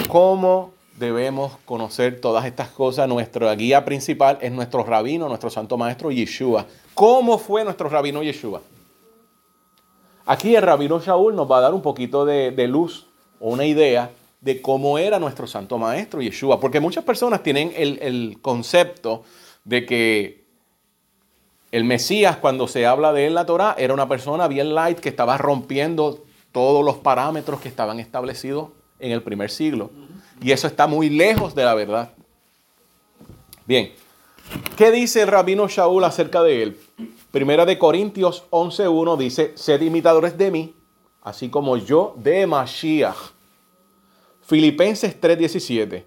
cómo 0.09 0.73
debemos 0.97 1.53
conocer 1.65 2.19
todas 2.19 2.45
estas 2.45 2.69
cosas. 2.69 3.07
Nuestra 3.07 3.55
guía 3.55 3.83
principal 3.85 4.37
es 4.41 4.51
nuestro 4.51 4.83
rabino, 4.83 5.27
nuestro 5.27 5.49
santo 5.49 5.77
maestro 5.77 6.11
Yeshua. 6.11 6.65
¿Cómo 6.93 7.37
fue 7.37 7.63
nuestro 7.63 7.89
rabino 7.89 8.21
Yeshua? 8.21 8.61
Aquí 10.25 10.55
el 10.55 10.61
rabino 10.61 10.99
Shaul 10.99 11.35
nos 11.35 11.49
va 11.49 11.57
a 11.57 11.61
dar 11.61 11.73
un 11.73 11.81
poquito 11.81 12.25
de, 12.25 12.67
luz 12.67 13.07
o 13.39 13.49
una 13.49 13.65
idea 13.65 14.11
de 14.41 14.61
cómo 14.61 14.99
era 14.99 15.17
nuestro 15.17 15.47
santo 15.47 15.77
maestro 15.77 16.21
Yeshua. 16.21 16.59
Porque 16.59 16.79
muchas 16.79 17.05
personas 17.05 17.41
tienen 17.41 17.71
el 17.75 18.37
concepto 18.41 19.23
de 19.63 19.85
que 19.85 20.40
el 21.71 21.85
Mesías, 21.85 22.35
cuando 22.37 22.67
se 22.67 22.85
habla 22.85 23.13
de 23.13 23.23
él 23.23 23.29
en 23.29 23.35
la 23.35 23.45
Torah, 23.45 23.75
era 23.77 23.93
una 23.93 24.07
persona 24.07 24.47
bien 24.49 24.75
light 24.75 24.99
que 24.99 25.07
estaba 25.07 25.37
rompiendo 25.37 26.23
todos 26.51 26.83
los 26.83 26.97
parámetros 26.97 27.61
que 27.61 27.69
estaban 27.69 27.99
establecidos 27.99 28.69
en 28.99 29.11
el 29.11 29.23
primer 29.23 29.49
siglo. 29.49 29.89
Y 30.41 30.51
eso 30.51 30.67
está 30.67 30.85
muy 30.85 31.09
lejos 31.09 31.55
de 31.55 31.63
la 31.63 31.73
verdad. 31.73 32.11
Bien, 33.65 33.93
¿qué 34.75 34.91
dice 34.91 35.21
el 35.21 35.27
rabino 35.27 35.69
Shaul 35.69 36.03
acerca 36.03 36.43
de 36.43 36.63
él? 36.63 36.79
Primera 37.31 37.65
de 37.65 37.79
Corintios 37.79 38.43
11.1 38.49 39.17
dice, 39.17 39.53
sed 39.55 39.81
imitadores 39.81 40.37
de 40.37 40.51
mí, 40.51 40.75
así 41.21 41.47
como 41.49 41.77
yo 41.77 42.13
de 42.17 42.45
Mashiach. 42.47 43.31
Filipenses 44.41 45.21
3.17, 45.21 46.03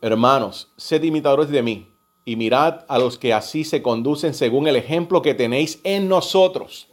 hermanos, 0.00 0.70
sed 0.76 1.02
imitadores 1.02 1.48
de 1.48 1.62
mí 1.62 1.91
y 2.24 2.36
mirad 2.36 2.84
a 2.88 2.98
los 2.98 3.18
que 3.18 3.32
así 3.32 3.64
se 3.64 3.82
conducen 3.82 4.34
según 4.34 4.68
el 4.68 4.76
ejemplo 4.76 5.22
que 5.22 5.34
tenéis 5.34 5.80
en 5.84 6.08
nosotros. 6.08 6.88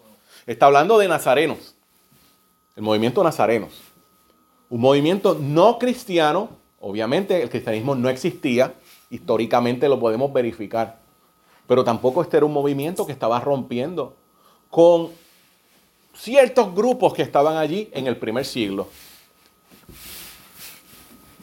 Está 0.45 0.65
hablando 0.67 0.97
de 0.97 1.07
nazarenos, 1.07 1.75
el 2.75 2.83
movimiento 2.83 3.23
nazarenos 3.23 3.89
un 4.69 4.81
movimiento 4.81 5.35
no 5.39 5.79
cristiano, 5.79 6.49
obviamente 6.79 7.41
el 7.41 7.49
cristianismo 7.49 7.95
no 7.95 8.07
existía, 8.09 8.75
históricamente 9.09 9.89
lo 9.89 9.99
podemos 9.99 10.31
verificar. 10.31 10.99
Pero 11.67 11.83
tampoco 11.83 12.21
este 12.21 12.37
era 12.37 12.45
un 12.45 12.53
movimiento 12.53 13.05
que 13.05 13.11
estaba 13.11 13.39
rompiendo 13.39 14.15
con 14.69 15.09
ciertos 16.15 16.73
grupos 16.75 17.13
que 17.13 17.23
estaban 17.23 17.57
allí 17.57 17.89
en 17.93 18.07
el 18.07 18.17
primer 18.17 18.45
siglo. 18.45 18.87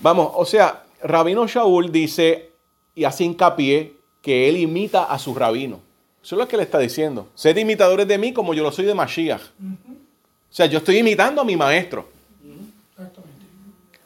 Vamos, 0.00 0.31
o 0.35 0.45
sea, 0.45 0.85
Rabino 1.02 1.47
Shaul 1.47 1.90
dice 1.90 2.52
y 2.96 3.04
hace 3.04 3.22
hincapié 3.22 3.94
que 4.20 4.48
él 4.48 4.56
imita 4.56 5.04
a 5.04 5.20
su 5.20 5.32
rabino. 5.32 5.80
Eso 6.20 6.34
es 6.34 6.38
lo 6.40 6.48
que 6.48 6.56
le 6.56 6.64
está 6.64 6.80
diciendo. 6.80 7.28
Sed 7.36 7.56
imitadores 7.56 8.08
de 8.08 8.18
mí 8.18 8.32
como 8.32 8.52
yo 8.54 8.64
lo 8.64 8.72
soy 8.72 8.86
de 8.86 8.94
Mashiach. 8.94 9.40
O 9.40 10.50
sea, 10.50 10.66
yo 10.66 10.78
estoy 10.78 10.98
imitando 10.98 11.42
a 11.42 11.44
mi 11.44 11.56
maestro. 11.56 12.08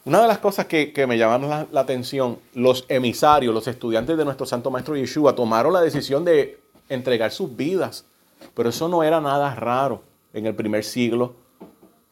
Una 0.03 0.21
de 0.21 0.27
las 0.27 0.39
cosas 0.39 0.65
que, 0.65 1.05
me 1.07 1.17
llamaron 1.17 1.67
la, 1.71 1.79
atención, 1.79 2.37
los 2.53 2.85
emisarios, 2.89 3.53
los 3.53 3.67
estudiantes 3.67 4.17
de 4.17 4.25
nuestro 4.25 4.45
Santo 4.45 4.69
Maestro 4.69 4.95
Yeshua 4.95 5.33
tomaron 5.33 5.73
la 5.73 5.81
decisión 5.81 6.25
de 6.25 6.59
entregar 6.89 7.31
sus 7.31 7.55
vidas. 7.55 8.05
Pero 8.53 8.69
eso 8.69 8.87
no 8.89 9.03
era 9.03 9.21
nada 9.21 9.55
raro 9.55 10.03
en 10.33 10.45
el 10.45 10.53
primer 10.53 10.83
siglo 10.83 11.33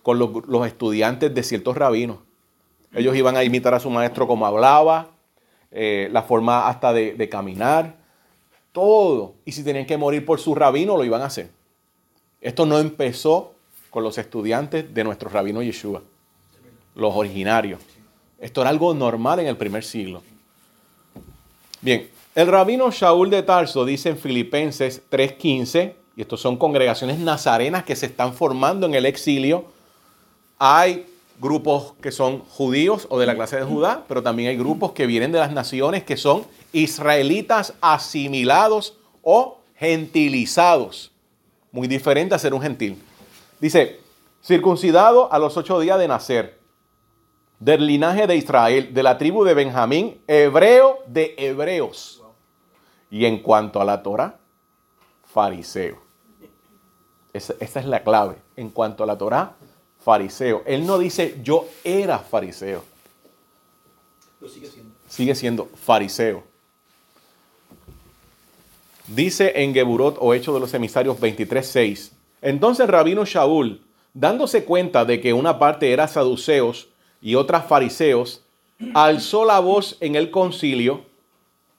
con 0.02 0.18
los 0.18 0.66
estudiantes 0.68 1.34
de 1.34 1.44
ciertos 1.44 1.76
rabinos. 1.76 2.18
Ellos 2.94 3.16
iban 3.16 3.36
a 3.38 3.44
imitar 3.44 3.74
a 3.74 3.80
su 3.80 3.90
maestro 3.90 4.26
como 4.28 4.46
hablaba, 4.46 5.10
eh, 5.72 6.10
la 6.12 6.24
forma 6.24 6.68
hasta 6.68 6.94
de, 6.94 7.30
caminar, 7.30 7.96
todo. 8.72 9.36
Y 9.46 9.52
si 9.52 9.64
tenían 9.64 9.86
que 9.86 9.98
morir 9.98 10.26
por 10.26 10.40
su 10.40 10.56
rabino, 10.56 10.98
lo 10.98 11.04
iban 11.04 11.22
a 11.22 11.26
hacer. 11.26 11.52
Esto 12.42 12.66
no 12.66 12.80
empezó 12.80 13.54
con 13.90 14.04
los 14.04 14.18
estudiantes 14.18 14.94
de 14.94 15.04
nuestro 15.04 15.30
rabino 15.30 15.62
Yeshua, 15.62 16.02
los 16.96 17.16
originarios. 17.16 17.80
Esto 18.40 18.62
era 18.62 18.70
algo 18.70 18.94
normal 18.94 19.40
en 19.40 19.48
el 19.48 19.58
primer 19.58 19.84
siglo. 19.84 20.22
Bien, 21.82 22.10
el 22.36 22.48
rabino 22.48 22.92
Shaul 22.92 23.30
de 23.30 23.44
Tarso 23.44 23.86
dice 23.86 24.10
en 24.10 24.18
Filipenses 24.18 25.02
3:15, 25.10 25.96
y 26.16 26.22
estos 26.22 26.42
son 26.42 26.58
congregaciones 26.58 27.20
nazarenas 27.20 27.84
que 27.84 27.96
se 27.96 28.06
están 28.06 28.34
formando 28.34 28.86
en 28.86 28.94
el 28.94 29.06
exilio, 29.06 29.66
hay 30.58 31.06
grupos 31.40 31.94
que 32.02 32.12
son 32.12 32.40
judíos 32.40 33.08
o 33.10 33.18
de 33.20 33.26
la 33.26 33.36
clase 33.36 33.56
de 33.56 33.64
Judá, 33.64 34.04
pero 34.08 34.22
también 34.22 34.50
hay 34.50 34.58
grupos 34.58 34.92
que 34.92 35.08
vienen 35.08 35.32
de 35.32 35.40
las 35.40 35.52
naciones 35.52 36.04
que 36.04 36.18
son 36.18 36.46
israelitas 36.74 37.74
asimilados 37.82 38.98
o 39.24 39.60
gentilizados. 39.76 41.12
Muy 41.72 41.88
diferente 41.88 42.36
a 42.36 42.40
ser 42.40 42.54
un 42.54 42.62
gentil. 42.62 43.02
Dice, 43.60 44.00
circuncidado 44.44 45.32
a 45.32 45.40
los 45.40 45.56
ocho 45.56 45.80
días 45.80 45.98
de 45.98 46.08
nacer, 46.08 46.60
del 47.60 47.88
linaje 47.88 48.28
de 48.28 48.36
Israel, 48.36 48.94
de 48.94 49.04
la 49.04 49.18
tribu 49.18 49.44
de 49.44 49.54
Benjamín, 49.54 50.22
hebreo 50.28 51.00
de 51.08 51.36
hebreos. 51.38 52.24
Y 53.12 53.26
en 53.26 53.42
cuanto 53.42 53.82
a 53.82 53.86
la 53.86 54.04
Torah, 54.04 54.40
fariseo. 55.26 55.98
Esa, 57.34 57.54
esa 57.60 57.80
es 57.80 57.86
la 57.86 58.04
clave. 58.04 58.38
En 58.56 58.70
cuanto 58.70 59.04
a 59.04 59.08
la 59.08 59.18
Torah, 59.18 59.56
fariseo. 60.10 60.64
Él 60.66 60.88
no 60.88 60.98
dice 60.98 61.36
yo 61.44 61.68
era 61.84 62.18
fariseo. 62.18 62.84
Lo 64.42 64.50
sigue 64.50 64.68
siendo. 64.68 64.96
Sigue 65.08 65.36
siendo 65.36 65.70
fariseo. 65.86 66.44
Dice 69.06 69.52
en 69.62 69.72
Geburot 69.72 70.18
o 70.20 70.34
Hecho 70.34 70.52
de 70.52 70.60
los 70.60 70.74
Emisarios 70.74 71.20
23.6. 71.20 72.10
Entonces 72.42 72.88
Rabino 72.88 73.24
Shaul, 73.24 73.82
dándose 74.16 74.66
cuenta 74.66 75.06
de 75.06 75.22
que 75.22 75.32
una 75.32 75.60
parte 75.60 75.94
era 75.94 76.08
saduceos 76.08 76.88
y 77.22 77.36
otras 77.36 77.68
fariseos, 77.68 78.42
alzó 78.96 79.46
la 79.46 79.60
voz 79.60 79.96
en 80.00 80.16
el 80.16 80.32
concilio, 80.32 81.06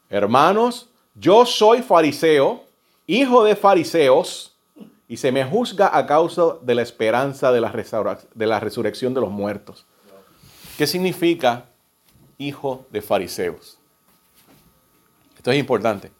hermanos, 0.08 0.88
yo 1.16 1.46
soy 1.46 1.82
fariseo, 1.82 2.62
hijo 3.08 3.42
de 3.42 3.56
fariseos, 3.56 4.54
y 5.10 5.16
se 5.16 5.32
me 5.32 5.44
juzga 5.44 5.90
a 5.92 6.06
causa 6.06 6.54
de 6.62 6.72
la 6.76 6.82
esperanza 6.82 7.50
de 7.50 7.60
la, 7.60 8.60
resurrección 8.60 9.12
de 9.12 9.20
los 9.20 9.28
muertos. 9.28 9.84
¿Qué 10.78 10.86
significa 10.86 11.64
hijo 12.38 12.86
de 12.92 13.02
fariseos? 13.02 13.76
Esto 15.36 15.50
es 15.50 15.58
importante. 15.58 16.12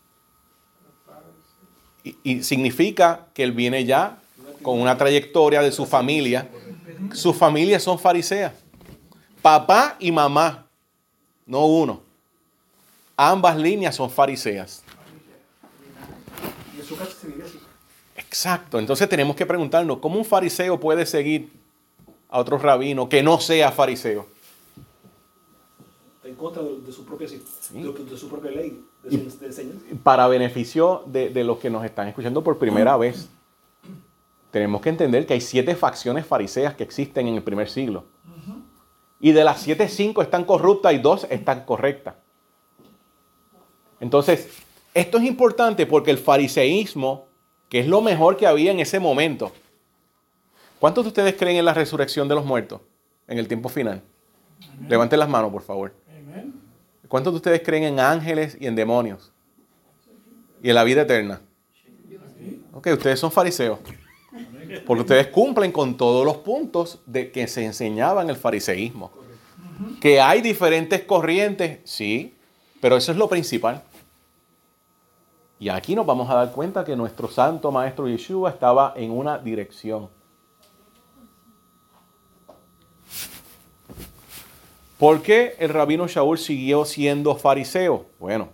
Y, 2.25 2.43
significa 2.43 3.29
que 3.33 3.45
él 3.45 3.53
viene 3.53 3.85
ya 3.85 4.19
con 4.61 4.81
una 4.81 4.99
trayectoria 4.99 5.63
de 5.63 5.71
su 5.71 5.87
familia. 5.87 6.51
Sus 7.13 7.37
familias 7.37 7.85
son 7.85 7.97
fariseas. 7.97 8.55
Papá 9.41 9.95
y 10.01 10.11
mamá, 10.11 10.67
no 11.47 11.65
uno. 11.65 12.03
Ambas 13.17 13.57
líneas 13.57 13.95
son 13.95 14.11
fariseas. 14.11 14.83
Exacto. 18.31 18.79
Entonces 18.79 19.09
tenemos 19.09 19.35
que 19.35 19.45
preguntarnos, 19.45 19.99
¿cómo 19.99 20.17
un 20.17 20.25
fariseo 20.25 20.79
puede 20.79 21.05
seguir 21.05 21.51
a 22.29 22.39
otro 22.39 22.59
rabino 22.59 23.09
que 23.09 23.25
no 23.25 23.41
sea 23.41 23.73
fariseo? 23.73 24.25
En 26.23 26.37
contra 26.37 26.63
de, 26.63 26.93
su, 26.93 27.05
propia, 27.05 27.27
de, 27.27 28.17
su 28.17 28.29
propia 28.29 28.53
ley, 28.53 28.85
de, 29.03 29.31
su, 29.31 29.45
enseñanza. 29.45 29.85
Para 30.05 30.29
beneficio 30.29 31.03
de, 31.07 31.43
los 31.43 31.59
que 31.59 31.71
nos 31.71 31.85
están 31.85 32.07
escuchando 32.07 32.45
por 32.45 32.57
primera 32.57 32.97
vez, 32.97 33.29
tenemos 34.53 34.81
que 34.81 34.91
entender 34.91 35.27
que 35.27 35.35
hay 35.35 35.41
siete 35.41 35.75
facciones 35.75 36.25
fariseas 36.25 36.77
que 36.77 36.85
existen 36.85 37.27
en 37.27 37.35
el 37.35 37.43
primer 37.43 37.69
siglo. 37.69 38.05
Y 39.19 39.33
de 39.33 39.43
las 39.43 39.61
siete, 39.61 39.89
cinco 39.89 40.23
están 40.23 40.45
corruptas 40.45 40.93
y 40.95 40.99
dos 40.99 41.27
están 41.31 41.65
correctas. 41.65 42.15
Entonces, 43.99 44.49
esto 44.95 45.19
es 45.19 45.25
importante 45.25 45.85
porque 45.85 46.13
el 46.13 46.19
fariseísmo 46.19 47.29
que 47.71 47.79
es 47.81 47.87
lo 47.87 48.03
mejor 48.03 48.37
que 48.37 48.47
había 48.47 48.73
en 48.73 48.81
ese 48.81 49.01
momento. 49.01 49.53
¿Cuántos 50.79 51.05
de 51.05 51.09
ustedes 51.09 51.35
creen 51.37 51.57
en 51.57 51.65
la 51.65 51.73
resurrección 51.73 52.29
de 52.29 52.35
los 52.35 52.45
muertos 52.45 52.81
en 53.29 53.39
el 53.39 53.49
tiempo 53.49 53.69
final? 53.69 54.03
Levanten 54.89 55.19
las 55.19 55.29
manos, 55.29 55.53
por 55.53 55.63
favor. 55.63 55.95
¿Cuántos 57.09 57.33
de 57.33 57.37
ustedes 57.37 57.63
creen 57.65 57.85
en 57.85 58.01
ángeles 58.01 58.57
y 58.61 58.67
en 58.67 58.75
demonios? 58.75 59.33
Y 60.63 60.69
en 60.69 60.75
la 60.75 60.85
vida 60.85 61.03
eterna. 61.03 61.41
Ok, 62.73 62.89
ustedes 62.93 63.21
son 63.21 63.31
fariseos. 63.31 63.79
Porque 64.87 65.03
ustedes 65.03 65.27
cumplen 65.29 65.73
con 65.73 65.97
todos 65.97 66.25
los 66.25 66.39
puntos 66.39 67.01
de 67.07 67.31
que 67.31 67.47
se 67.47 67.65
enseñaba 67.65 68.23
en 68.23 68.31
el 68.31 68.37
fariseísmo. 68.37 69.13
Que 70.01 70.21
hay 70.21 70.41
diferentes 70.41 71.03
corrientes, 71.03 71.79
sí, 71.85 72.35
pero 72.81 72.97
eso 72.97 73.13
es 73.13 73.19
lo 73.19 73.29
principal. 73.29 73.83
Y 75.61 75.69
aquí 75.69 75.95
nos 75.95 76.07
vamos 76.07 76.31
a 76.31 76.37
dar 76.37 76.53
cuenta 76.53 76.87
que 76.87 76.97
nuestro 76.97 77.29
santo 77.29 77.71
maestro 77.71 78.09
Yeshua 78.09 78.49
estaba 78.49 78.95
en 78.97 79.11
una 79.11 79.37
dirección. 79.37 80.09
¿Por 84.99 85.21
qué 85.21 85.57
el 85.59 85.69
rabino 85.69 86.09
Shaul 86.09 86.39
siguió 86.39 86.87
siendo 86.87 87.37
fariseo? 87.37 88.07
Bueno, 88.19 88.49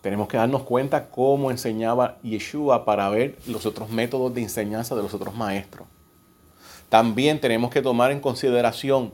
tenemos 0.00 0.26
que 0.26 0.38
darnos 0.38 0.62
cuenta 0.62 1.10
cómo 1.10 1.50
enseñaba 1.50 2.16
Yeshua 2.22 2.86
para 2.86 3.10
ver 3.10 3.36
los 3.46 3.66
otros 3.66 3.90
métodos 3.90 4.32
de 4.32 4.40
enseñanza 4.40 4.96
de 4.96 5.02
los 5.02 5.12
otros 5.12 5.34
maestros. 5.34 5.86
También 6.88 7.42
tenemos 7.42 7.70
que 7.70 7.82
tomar 7.82 8.10
en 8.10 8.20
consideración, 8.20 9.12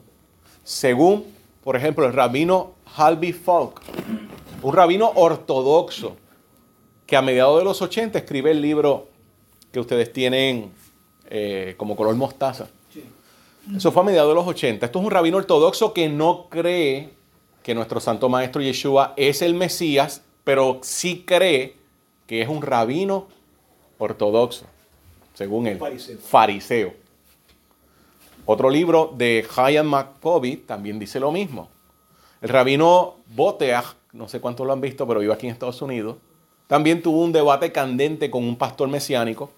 según, 0.62 1.24
por 1.64 1.74
ejemplo, 1.74 2.06
el 2.06 2.12
rabino 2.12 2.74
Halby 2.96 3.32
Falk, 3.32 3.80
un 4.62 4.74
rabino 4.74 5.10
ortodoxo 5.14 6.16
que 7.06 7.16
a 7.16 7.22
mediados 7.22 7.58
de 7.58 7.64
los 7.64 7.82
80 7.82 8.18
escribe 8.18 8.50
el 8.50 8.62
libro 8.62 9.08
que 9.70 9.80
ustedes 9.80 10.12
tienen 10.12 10.72
eh, 11.28 11.74
como 11.76 11.96
color 11.96 12.14
mostaza. 12.14 12.68
Eso 13.76 13.92
fue 13.92 14.02
a 14.02 14.06
mediados 14.06 14.30
de 14.30 14.34
los 14.34 14.46
80. 14.46 14.86
Esto 14.86 14.98
es 14.98 15.04
un 15.04 15.10
rabino 15.10 15.36
ortodoxo 15.36 15.92
que 15.92 16.08
no 16.08 16.48
cree 16.48 17.10
que 17.62 17.74
nuestro 17.74 18.00
santo 18.00 18.28
maestro 18.28 18.60
Yeshua 18.60 19.14
es 19.16 19.40
el 19.40 19.54
Mesías, 19.54 20.22
pero 20.42 20.80
sí 20.82 21.24
cree 21.24 21.76
que 22.26 22.42
es 22.42 22.48
un 22.48 22.60
rabino 22.60 23.28
ortodoxo, 23.98 24.66
según 25.34 25.68
él. 25.68 25.78
Fariseo. 25.78 26.18
Fariseo. 26.18 26.94
Otro 28.44 28.68
libro 28.68 29.12
de 29.16 29.46
Hayam 29.56 29.86
McCovey 29.86 30.56
también 30.56 30.98
dice 30.98 31.20
lo 31.20 31.30
mismo. 31.30 31.68
El 32.40 32.48
rabino 32.48 33.18
Boteach 33.26 33.94
no 34.12 34.28
sé 34.28 34.40
cuántos 34.40 34.66
lo 34.66 34.72
han 34.72 34.80
visto, 34.80 35.06
pero 35.06 35.20
vive 35.20 35.32
aquí 35.32 35.46
en 35.46 35.52
Estados 35.52 35.82
Unidos, 35.82 36.16
también 36.66 37.02
tuvo 37.02 37.22
un 37.22 37.32
debate 37.32 37.72
candente 37.72 38.30
con 38.30 38.44
un 38.44 38.56
pastor 38.56 38.88
mesiánico 38.88 39.50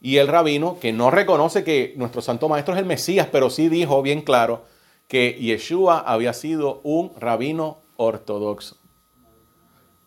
y 0.00 0.16
el 0.16 0.26
rabino, 0.26 0.78
que 0.80 0.92
no 0.92 1.10
reconoce 1.10 1.62
que 1.62 1.94
nuestro 1.96 2.22
santo 2.22 2.48
maestro 2.48 2.74
es 2.74 2.80
el 2.80 2.86
Mesías, 2.86 3.28
pero 3.30 3.50
sí 3.50 3.68
dijo 3.68 4.02
bien 4.02 4.22
claro 4.22 4.62
que 5.06 5.34
Yeshua 5.40 6.00
había 6.00 6.32
sido 6.32 6.80
un 6.82 7.12
rabino 7.18 7.78
ortodoxo. 7.96 8.76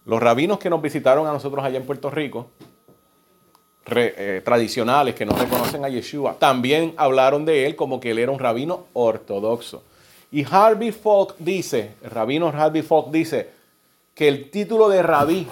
Los 0.04 0.22
rabinos 0.22 0.60
que 0.60 0.70
nos 0.70 0.82
visitaron 0.82 1.26
a 1.28 1.32
nosotros 1.32 1.64
allá 1.64 1.78
en 1.78 1.86
Puerto 1.86 2.12
Rico, 2.12 2.50
eh, 3.88 4.42
tradicionales 4.44 5.16
que 5.16 5.26
no 5.26 5.34
reconocen 5.34 5.86
a 5.86 5.90
Yeshua, 5.90 6.36
también 6.40 6.94
hablaron 6.98 7.46
de 7.46 7.66
él 7.66 7.76
como 7.76 8.00
que 8.00 8.12
él 8.12 8.20
era 8.20 8.32
un 8.32 8.40
rabino 8.40 8.88
ortodoxo. 8.94 9.84
Y 10.32 10.44
Harvey 10.44 10.92
Falk 10.92 11.36
dice, 11.40 11.94
el 12.04 12.12
rabino 12.12 12.48
Harvey 12.48 12.82
Falk 12.82 13.12
dice, 13.12 13.55
que 14.16 14.28
el 14.30 14.50
título 14.50 14.90
de 14.90 15.04
rabí 15.04 15.46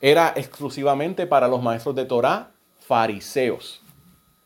era 0.00 0.32
exclusivamente 0.36 1.26
para 1.26 1.48
los 1.48 1.62
maestros 1.62 1.94
de 1.96 2.04
Torah 2.04 2.52
fariseos, 2.86 3.82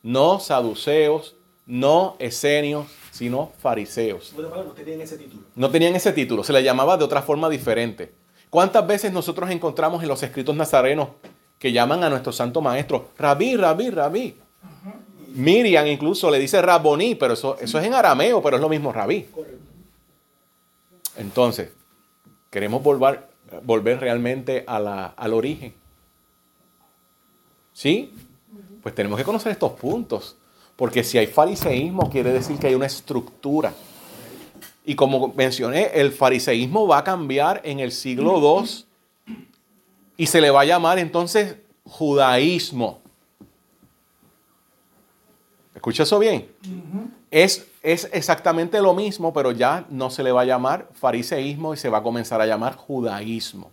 no 0.02 0.40
saduceos, 0.40 1.36
no 1.66 2.16
esenios, 2.18 2.86
sino 3.10 3.52
fariseos. 3.58 4.32
No 4.34 4.72
tenían 4.72 5.02
ese 5.02 5.18
título. 5.18 5.42
No 5.54 5.70
tenían 5.70 5.94
ese 5.94 6.12
título, 6.12 6.42
se 6.42 6.54
le 6.54 6.62
llamaba 6.62 6.96
de 6.96 7.04
otra 7.04 7.20
forma 7.20 7.50
diferente. 7.50 8.12
¿Cuántas 8.48 8.86
veces 8.86 9.12
nosotros 9.12 9.50
encontramos 9.50 10.02
en 10.02 10.08
los 10.08 10.22
escritos 10.22 10.56
nazarenos 10.56 11.08
que 11.58 11.72
llaman 11.72 12.02
a 12.02 12.08
nuestro 12.10 12.32
santo 12.32 12.62
maestro 12.62 13.10
rabí, 13.18 13.56
rabí, 13.56 13.90
rabí? 13.90 14.36
Miriam 15.34 15.86
incluso 15.86 16.30
le 16.30 16.38
dice 16.38 16.60
raboní, 16.60 17.14
pero 17.14 17.34
eso, 17.34 17.56
eso 17.60 17.78
es 17.78 17.84
en 17.84 17.94
arameo, 17.94 18.42
pero 18.42 18.56
es 18.56 18.62
lo 18.62 18.68
mismo 18.68 18.90
rabí. 18.90 19.28
Entonces, 21.16 21.70
queremos 22.50 22.82
volver, 22.82 23.28
volver 23.62 24.00
realmente 24.00 24.64
al 24.66 25.32
origen. 25.32 25.74
¿Sí? 27.72 28.12
Pues 28.82 28.94
tenemos 28.94 29.18
que 29.18 29.24
conocer 29.24 29.52
estos 29.52 29.72
puntos. 29.72 30.36
Porque 30.76 31.04
si 31.04 31.18
hay 31.18 31.26
fariseísmo, 31.26 32.10
quiere 32.10 32.32
decir 32.32 32.58
que 32.58 32.66
hay 32.66 32.74
una 32.74 32.86
estructura. 32.86 33.72
Y 34.84 34.94
como 34.94 35.28
mencioné, 35.34 35.90
el 35.94 36.10
fariseísmo 36.10 36.86
va 36.86 36.98
a 36.98 37.04
cambiar 37.04 37.60
en 37.64 37.80
el 37.80 37.92
siglo 37.92 38.38
II 38.38 38.86
y 40.16 40.26
se 40.26 40.40
le 40.40 40.50
va 40.50 40.62
a 40.62 40.64
llamar 40.64 40.98
entonces 40.98 41.56
judaísmo. 41.84 43.00
¿Escucha 45.74 46.02
eso 46.02 46.18
bien? 46.18 46.48
es, 47.30 47.66
es 47.82 48.08
exactamente 48.12 48.80
lo 48.82 48.94
mismo, 48.94 49.32
pero 49.32 49.52
ya 49.52 49.86
no 49.90 50.10
se 50.10 50.22
le 50.22 50.32
va 50.32 50.42
a 50.42 50.44
llamar 50.44 50.88
fariseísmo 50.92 51.74
y 51.74 51.76
se 51.76 51.88
va 51.88 51.98
a 51.98 52.02
comenzar 52.02 52.40
a 52.40 52.46
llamar 52.46 52.76
judaísmo 52.76 53.70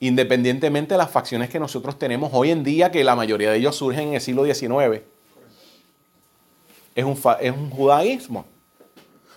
independientemente 0.00 0.94
de 0.94 0.98
las 0.98 1.10
facciones 1.10 1.50
que 1.50 1.58
nosotros 1.58 1.98
tenemos 1.98 2.30
hoy 2.32 2.50
en 2.50 2.62
día, 2.62 2.90
que 2.90 3.02
la 3.02 3.16
mayoría 3.16 3.50
de 3.50 3.58
ellos 3.58 3.76
surgen 3.76 4.08
en 4.08 4.14
el 4.14 4.20
siglo 4.20 4.44
XIX, 4.44 5.02
es 6.94 7.04
un, 7.04 7.20
es 7.40 7.52
un 7.52 7.70
judaísmo. 7.70 8.44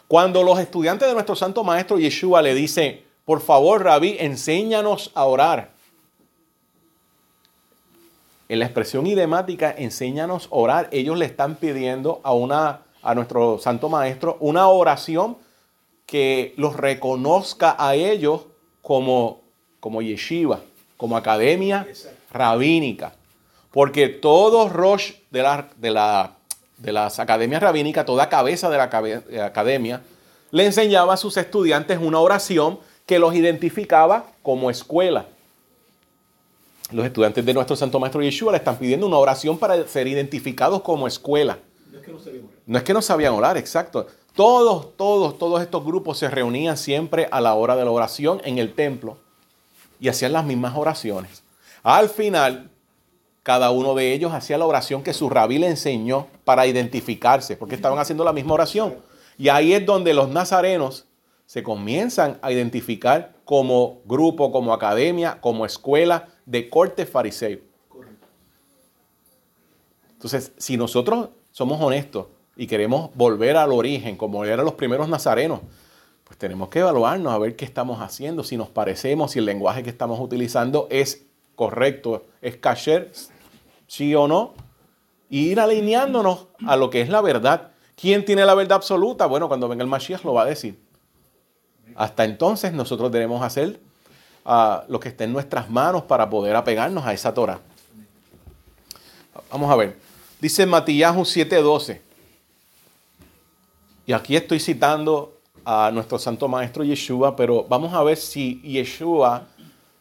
Cuando 0.08 0.44
los 0.44 0.60
estudiantes 0.60 1.08
de 1.08 1.14
nuestro 1.14 1.36
santo 1.36 1.64
maestro 1.64 1.98
Yeshua 1.98 2.42
le 2.42 2.54
dicen, 2.54 3.04
por 3.26 3.42
favor, 3.42 3.84
rabí, 3.84 4.18
enséñanos 4.20 5.12
a 5.16 5.26
orar. 5.26 5.72
En 8.52 8.60
la 8.60 8.66
expresión 8.66 9.08
idiomática, 9.08 9.74
enséñanos 9.78 10.48
a 10.52 10.56
orar, 10.56 10.90
ellos 10.92 11.18
le 11.18 11.24
están 11.24 11.56
pidiendo 11.56 12.20
a, 12.24 12.34
una, 12.34 12.82
a 13.02 13.16
nuestro 13.16 13.60
santo 13.60 13.88
maestro 13.88 14.36
una 14.42 14.68
oración 14.68 15.38
que 16.06 16.54
los 16.58 16.76
reconozca 16.76 17.78
a 17.80 17.96
ellos 17.96 18.42
como 18.82 19.40
como 19.80 20.02
yeshiva, 20.02 20.60
como 20.98 21.16
academia 21.16 21.88
rabínica. 22.32 23.14
Porque 23.72 24.10
todo 24.10 24.68
Rosh 24.68 25.14
de, 25.32 25.44
la, 25.44 25.70
de, 25.78 25.92
la, 25.92 26.34
de 26.78 26.92
las 26.92 27.20
academias 27.20 27.62
rabínicas, 27.62 28.06
toda 28.06 28.28
cabeza 28.28 28.70
de 28.70 28.78
la 28.78 29.46
academia, 29.46 30.02
le 30.52 30.66
enseñaba 30.66 31.14
a 31.14 31.18
sus 31.18 31.38
estudiantes 31.38 32.00
una 32.02 32.20
oración 32.20 32.80
que 33.06 33.18
los 33.18 33.34
identificaba 33.34 34.26
como 34.44 34.70
escuela. 34.70 35.26
Los 36.92 37.06
estudiantes 37.06 37.46
de 37.46 37.54
nuestro 37.54 37.76
Santo 37.76 38.00
Maestro 38.00 38.22
Yeshua 38.22 38.52
le 38.52 38.58
están 38.58 38.78
pidiendo 38.78 39.08
una 39.08 39.18
oración 39.18 39.58
para 39.58 39.88
ser 39.88 40.08
identificados 40.08 40.82
como 40.82 41.08
escuela. 41.08 41.60
No 41.92 41.98
es 42.00 42.04
que 42.04 42.12
no 42.12 42.20
sabían 42.20 42.44
orar. 42.44 42.60
No 42.66 42.78
es 42.78 42.84
que 42.84 42.94
no 42.94 43.02
sabían 43.02 43.34
orar, 43.34 43.58
exacto. 43.58 44.08
Todos, 44.34 44.96
todos, 44.98 45.38
todos 45.38 45.62
estos 45.62 45.84
grupos 45.84 46.18
se 46.18 46.30
reunían 46.30 46.78
siempre 46.78 47.28
a 47.32 47.42
la 47.42 47.54
hora 47.54 47.76
de 47.76 47.86
la 47.86 47.92
oración 47.92 48.42
en 48.44 48.58
el 48.58 48.74
templo 48.74 49.18
y 50.00 50.10
hacían 50.10 50.34
las 50.34 50.46
mismas 50.46 50.76
oraciones. 50.76 51.44
Al 51.84 52.10
final, 52.10 52.70
cada 53.44 53.72
uno 53.72 53.96
de 53.96 54.14
ellos 54.14 54.34
hacía 54.34 54.58
la 54.58 54.66
oración 54.66 55.04
que 55.04 55.14
su 55.14 55.30
rabí 55.30 55.58
le 55.58 55.68
enseñó 55.68 56.28
para 56.44 56.68
identificarse, 56.68 57.58
porque 57.58 57.76
estaban 57.76 58.00
haciendo 58.00 58.24
la 58.24 58.34
misma 58.34 58.54
oración. 58.54 58.96
Y 59.38 59.50
ahí 59.50 59.74
es 59.74 59.86
donde 59.86 60.14
los 60.14 60.30
nazarenos 60.30 61.06
se 61.46 61.64
comienzan 61.64 62.40
a 62.42 62.52
identificar 62.52 63.34
como 63.44 64.02
grupo, 64.06 64.52
como 64.52 64.74
academia, 64.74 65.40
como 65.42 65.66
escuela 65.66 66.30
de 66.52 66.70
corte 66.70 67.06
fariseo. 67.06 67.60
Entonces, 70.12 70.52
si 70.58 70.76
nosotros 70.76 71.30
somos 71.52 71.82
honestos 71.82 72.28
y 72.58 72.68
queremos 72.68 73.10
volver 73.16 73.56
al 73.56 73.72
origen, 73.72 74.18
como 74.18 74.44
eran 74.44 74.66
los 74.66 74.74
primeros 74.74 75.08
nazarenos, 75.08 75.62
pues 76.26 76.38
tenemos 76.38 76.68
que 76.68 76.80
evaluarnos 76.80 77.32
a 77.32 77.38
ver 77.38 77.56
qué 77.56 77.64
estamos 77.64 78.02
haciendo, 78.02 78.44
si 78.44 78.58
nos 78.58 78.68
parecemos, 78.68 79.32
si 79.32 79.40
el 79.40 79.46
lenguaje 79.46 79.82
que 79.82 79.90
estamos 79.90 80.20
utilizando 80.20 80.88
es 80.92 81.26
correcto, 81.56 82.26
es 82.42 82.58
kasher, 82.58 83.14
sí 83.88 84.14
o 84.14 84.28
no, 84.28 84.54
y 85.30 85.52
ir 85.52 85.60
alineándonos 85.62 86.48
a 86.68 86.76
lo 86.76 86.90
que 86.90 87.00
es 87.00 87.08
la 87.08 87.22
verdad. 87.22 87.72
¿Quién 87.96 88.26
tiene 88.26 88.46
la 88.46 88.56
verdad 88.56 88.76
absoluta? 88.76 89.26
Bueno, 89.26 89.48
cuando 89.48 89.70
venga 89.70 89.84
el 89.84 89.90
Mashiach 89.90 90.26
lo 90.26 90.34
va 90.34 90.42
a 90.42 90.46
decir. 90.46 90.78
Hasta 91.96 92.26
entonces 92.26 92.74
nosotros 92.74 93.10
debemos 93.10 93.42
hacer 93.42 93.80
ah, 94.46 94.84
lo 94.88 95.00
que 95.00 95.10
esté 95.10 95.26
en 95.26 95.34
nuestras 95.34 95.70
manos 95.70 96.04
para 96.04 96.30
poder 96.30 96.56
apegarnos 96.56 97.06
a 97.06 97.14
esa 97.14 97.34
Torah. 97.34 97.60
Vamos 99.52 99.70
a 99.70 99.76
ver. 99.76 99.98
Dice 100.40 100.66
Matillahu 100.66 101.22
7:12. 101.22 102.02
Y 104.06 104.14
aquí 104.14 104.36
estoy 104.36 104.60
citando 104.60 105.38
a 105.64 105.92
nuestro 105.92 106.18
santo 106.18 106.48
maestro 106.48 106.84
Yeshua, 106.84 107.36
pero 107.36 107.66
vamos 107.70 107.94
a 107.94 108.04
ver 108.04 108.18
si 108.18 108.60
Yeshua 108.62 109.44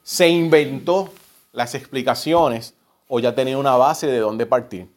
se 0.03 0.29
inventó 0.29 1.11
las 1.53 1.75
explicaciones 1.75 2.75
o 3.09 3.21
ya 3.21 3.35
tenía 3.35 3.59
una 3.59 3.77
base 3.77 4.07
de 4.07 4.19
dónde 4.19 4.47
partir. 4.47 4.89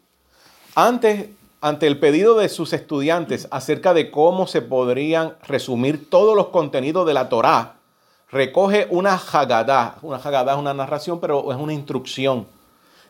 Antes, 0.75 1.29
ante 1.61 1.87
el 1.87 1.99
pedido 1.99 2.35
de 2.35 2.49
sus 2.49 2.73
estudiantes 2.73 3.47
acerca 3.51 3.93
de 3.93 4.11
cómo 4.11 4.47
se 4.47 4.61
podrían 4.61 5.35
resumir 5.47 6.09
todos 6.09 6.35
los 6.35 6.47
contenidos 6.47 7.05
de 7.05 7.13
la 7.13 7.29
Torá, 7.29 7.75
recoge 8.33 8.87
una 8.89 9.15
Haggadah. 9.15 9.99
Una 10.01 10.17
Haggadah 10.17 10.53
es 10.53 10.59
una 10.59 10.73
narración, 10.73 11.19
pero 11.19 11.51
es 11.51 11.57
una 11.57 11.73
instrucción. 11.73 12.47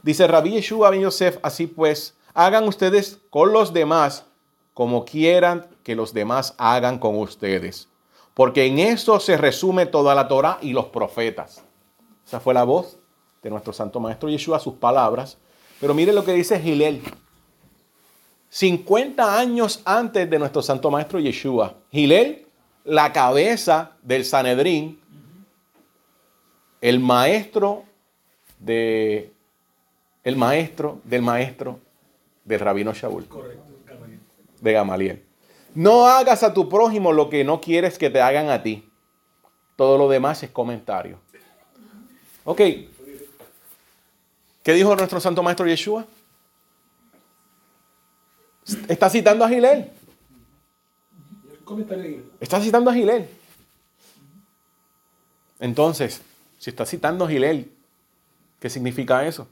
Dice 0.04 0.28
Rabbi 0.28 0.52
Yeshua 0.52 0.90
ben 0.90 1.02
Yosef, 1.02 1.40
así 1.42 1.66
pues, 1.66 2.16
hagan 2.34 2.68
ustedes 2.68 3.20
con 3.30 3.54
los 3.54 3.74
demás 3.74 4.26
como 4.74 5.06
quieran 5.06 5.68
que 5.84 5.96
los 5.96 6.14
demás 6.14 6.54
hagan 6.58 7.00
con 7.00 7.18
ustedes. 7.18 7.88
Porque 8.34 8.66
en 8.66 8.80
eso 8.80 9.20
se 9.20 9.38
resume 9.38 9.86
toda 9.86 10.14
la 10.14 10.28
Torah 10.28 10.58
y 10.62 10.74
los 10.74 10.86
profetas. 10.86 11.64
Esa 12.26 12.40
fue 12.40 12.54
la 12.54 12.64
voz 12.64 12.98
de 13.42 13.50
nuestro 13.50 13.72
Santo 13.74 14.00
Maestro 14.00 14.30
Yeshua, 14.30 14.60
sus 14.60 14.76
palabras. 14.76 15.38
Pero 15.80 15.94
mire 15.94 16.12
lo 16.12 16.26
que 16.26 16.34
dice 16.34 16.60
Gilel. 16.60 17.02
50 18.50 19.40
años 19.40 19.82
antes 19.86 20.30
de 20.30 20.40
nuestro 20.40 20.62
Santo 20.62 20.92
Maestro 20.92 21.20
Yeshua, 21.20 21.76
Gilel, 21.92 22.46
la 22.84 23.12
cabeza 23.14 23.92
del 24.02 24.26
Sanedrín, 24.26 25.00
el 26.84 27.00
maestro 27.00 27.86
de 28.60 29.32
el 30.26 30.36
maestro 30.36 31.00
del 31.06 31.22
maestro 31.22 31.80
del 32.44 32.60
rabino 32.60 32.94
Shaul. 32.94 33.26
Correcto 33.26 33.74
de 34.60 34.72
Gamaliel. 34.72 35.24
No 35.76 36.08
hagas 36.08 36.44
a 36.44 36.54
tu 36.54 36.70
prójimo 36.70 37.12
lo 37.12 37.30
que 37.30 37.44
no 37.44 37.60
quieres 37.60 37.98
que 37.98 38.10
te 38.10 38.22
hagan 38.22 38.50
a 38.50 38.64
ti. 38.64 38.90
Todo 39.76 39.98
lo 39.98 40.10
demás 40.10 40.44
es 40.44 40.50
comentario. 40.52 41.20
Ok. 42.46 42.62
¿Qué 44.62 44.74
dijo 44.74 44.96
nuestro 44.96 45.20
santo 45.20 45.44
maestro 45.44 45.68
Yeshua? 45.68 46.06
Está 48.88 49.10
citando 49.10 49.44
a 49.44 49.50
Gilel. 49.50 49.90
Está 52.40 52.62
citando 52.62 52.90
a 52.90 52.94
Gilel. 52.94 53.28
Entonces, 55.60 56.22
si 56.64 56.70
está 56.70 56.86
citando 56.86 57.28
Gilel, 57.28 57.70
¿qué 58.60 58.70
significa 58.70 59.28
eso? 59.28 59.50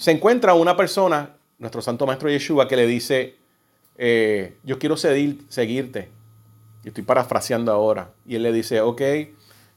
se 0.00 0.10
encuentra 0.12 0.54
una 0.54 0.78
persona, 0.78 1.36
nuestro 1.58 1.82
santo 1.82 2.06
maestro 2.06 2.30
Yeshua, 2.30 2.66
que 2.66 2.74
le 2.74 2.86
dice, 2.86 3.36
eh, 3.98 4.56
yo 4.64 4.78
quiero 4.78 4.96
seguirte. 4.96 6.08
Y 6.82 6.88
estoy 6.88 7.04
parafraseando 7.04 7.70
ahora. 7.70 8.10
Y 8.26 8.36
él 8.36 8.42
le 8.42 8.50
dice, 8.50 8.80
ok, 8.80 9.02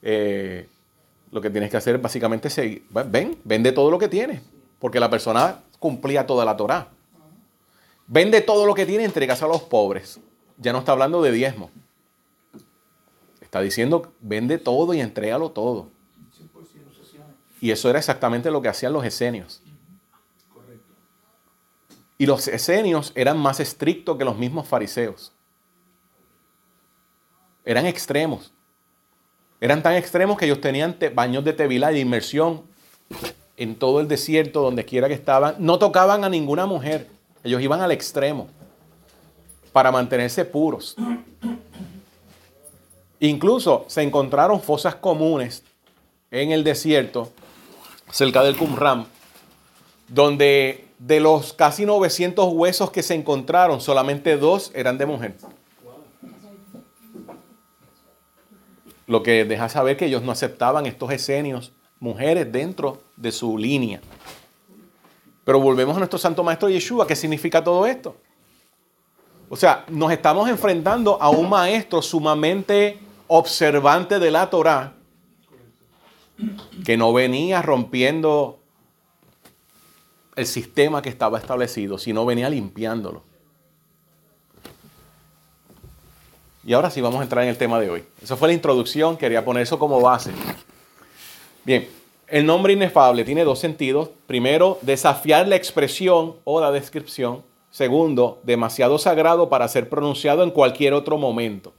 eh, 0.01 0.69
lo 1.29 1.41
que 1.41 1.49
tienes 1.49 1.69
que 1.69 1.75
hacer 1.75 1.95
es 1.95 2.01
básicamente 2.01 2.49
seguir. 2.49 2.85
Ven, 2.89 3.37
vende 3.43 3.73
todo 3.73 3.91
lo 3.91 3.99
que 3.99 4.07
tienes. 4.07 4.41
Porque 4.79 5.01
la 5.01 5.09
persona 5.09 5.59
cumplía 5.77 6.25
toda 6.25 6.45
la 6.45 6.55
Torah. 6.55 6.87
Vende 8.07 8.39
todo 8.39 8.65
lo 8.65 8.73
que 8.73 8.85
tiene 8.85 9.03
y 9.03 9.07
entregas 9.07 9.43
a 9.43 9.47
los 9.47 9.63
pobres. 9.63 10.21
Ya 10.57 10.71
no 10.71 10.79
está 10.79 10.93
hablando 10.93 11.21
de 11.21 11.33
diezmo. 11.33 11.69
Está 13.53 13.61
diciendo, 13.61 14.11
vende 14.19 14.57
todo 14.57 14.95
y 14.95 14.99
entrégalo 14.99 15.51
todo. 15.51 15.91
Y 17.61 17.69
eso 17.69 17.87
era 17.87 17.99
exactamente 17.99 18.49
lo 18.49 18.63
que 18.63 18.67
hacían 18.67 18.91
los 18.91 19.05
esenios. 19.05 19.61
Y 22.17 22.25
los 22.25 22.47
esenios 22.47 23.11
eran 23.13 23.37
más 23.37 23.59
estrictos 23.59 24.17
que 24.17 24.25
los 24.25 24.39
mismos 24.39 24.67
fariseos. 24.67 25.33
Eran 27.63 27.85
extremos. 27.85 28.51
Eran 29.61 29.83
tan 29.83 29.93
extremos 29.93 30.35
que 30.35 30.45
ellos 30.45 30.59
tenían 30.59 30.97
baños 31.13 31.43
de 31.43 31.53
tevila 31.53 31.91
y 31.91 31.93
de 31.93 32.01
inmersión 32.01 32.63
en 33.55 33.75
todo 33.75 33.99
el 33.99 34.07
desierto, 34.07 34.63
donde 34.63 34.83
quiera 34.83 35.07
que 35.07 35.13
estaban. 35.13 35.57
No 35.59 35.77
tocaban 35.77 36.23
a 36.23 36.29
ninguna 36.29 36.65
mujer. 36.65 37.07
Ellos 37.43 37.61
iban 37.61 37.81
al 37.81 37.91
extremo 37.91 38.47
para 39.71 39.91
mantenerse 39.91 40.43
puros. 40.43 40.95
Incluso 43.23 43.85
se 43.87 44.01
encontraron 44.01 44.61
fosas 44.61 44.95
comunes 44.95 45.63
en 46.29 46.51
el 46.51 46.65
desierto, 46.65 47.31
cerca 48.11 48.43
del 48.43 48.57
Qumran, 48.57 49.05
donde 50.09 50.89
de 50.99 51.21
los 51.21 51.53
casi 51.53 51.85
900 51.85 52.51
huesos 52.51 52.91
que 52.91 53.01
se 53.01 53.13
encontraron, 53.13 53.79
solamente 53.79 54.35
dos 54.35 54.73
eran 54.75 54.97
de 54.97 55.05
mujer. 55.05 55.35
Lo 59.07 59.23
que 59.23 59.45
deja 59.45 59.69
saber 59.69 59.95
que 59.95 60.07
ellos 60.07 60.21
no 60.21 60.33
aceptaban 60.33 60.85
estos 60.85 61.09
esenios, 61.13 61.71
mujeres 62.01 62.51
dentro 62.51 63.03
de 63.15 63.31
su 63.31 63.57
línea. 63.57 64.01
Pero 65.45 65.61
volvemos 65.61 65.95
a 65.95 65.99
nuestro 65.99 66.19
santo 66.19 66.43
maestro 66.43 66.67
Yeshua. 66.67 67.07
¿Qué 67.07 67.15
significa 67.15 67.63
todo 67.63 67.85
esto? 67.85 68.17
O 69.47 69.55
sea, 69.55 69.85
nos 69.87 70.11
estamos 70.11 70.49
enfrentando 70.49 71.17
a 71.21 71.29
un 71.29 71.47
maestro 71.47 72.01
sumamente 72.01 72.99
observante 73.35 74.19
de 74.19 74.29
la 74.29 74.51
Torah 74.51 74.93
que 76.85 76.97
no 76.97 77.13
venía 77.13 77.63
rompiendo 77.63 78.59
el 80.35 80.45
sistema 80.45 81.01
que 81.01 81.09
estaba 81.09 81.39
establecido, 81.39 81.97
sino 81.97 82.27
venía 82.27 82.47
limpiándolo. 82.47 83.23
Y 86.63 86.73
ahora 86.73 86.91
sí 86.91 87.01
vamos 87.01 87.21
a 87.21 87.23
entrar 87.23 87.43
en 87.43 87.49
el 87.49 87.57
tema 87.57 87.79
de 87.79 87.89
hoy. 87.89 88.03
Esa 88.21 88.35
fue 88.37 88.49
la 88.49 88.53
introducción, 88.53 89.17
quería 89.17 89.43
poner 89.43 89.63
eso 89.63 89.79
como 89.79 89.99
base. 89.99 90.31
Bien, 91.65 91.89
el 92.27 92.45
nombre 92.45 92.73
inefable 92.73 93.25
tiene 93.25 93.43
dos 93.43 93.57
sentidos. 93.57 94.09
Primero, 94.27 94.77
desafiar 94.81 95.47
la 95.47 95.55
expresión 95.55 96.35
o 96.43 96.61
la 96.61 96.71
descripción. 96.71 97.43
Segundo, 97.71 98.39
demasiado 98.43 98.99
sagrado 98.99 99.49
para 99.49 99.67
ser 99.67 99.89
pronunciado 99.89 100.43
en 100.43 100.51
cualquier 100.51 100.93
otro 100.93 101.17
momento. 101.17 101.73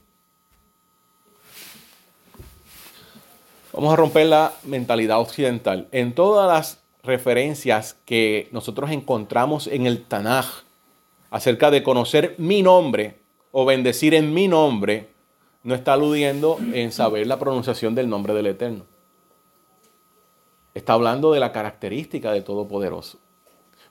Vamos 3.75 3.91
a 3.91 3.97
romper 3.97 4.27
la 4.27 4.53
mentalidad 4.63 5.19
occidental. 5.19 5.89
En 5.91 6.15
todas 6.15 6.47
las 6.47 6.79
referencias 7.03 7.97
que 8.05 8.47
nosotros 8.53 8.89
encontramos 8.91 9.67
en 9.67 9.85
el 9.85 10.01
Tanaj 10.01 10.63
acerca 11.29 11.69
de 11.71 11.83
conocer 11.83 12.35
mi 12.37 12.61
nombre 12.61 13.19
o 13.51 13.65
bendecir 13.65 14.13
en 14.13 14.33
mi 14.33 14.47
nombre, 14.47 15.09
no 15.63 15.75
está 15.75 15.91
aludiendo 15.91 16.57
en 16.71 16.93
saber 16.93 17.27
la 17.27 17.37
pronunciación 17.37 17.95
del 17.95 18.07
nombre 18.07 18.33
del 18.33 18.47
Eterno. 18.47 18.85
Está 20.73 20.93
hablando 20.93 21.33
de 21.33 21.41
la 21.41 21.51
característica 21.51 22.31
del 22.31 22.45
Todopoderoso. 22.45 23.17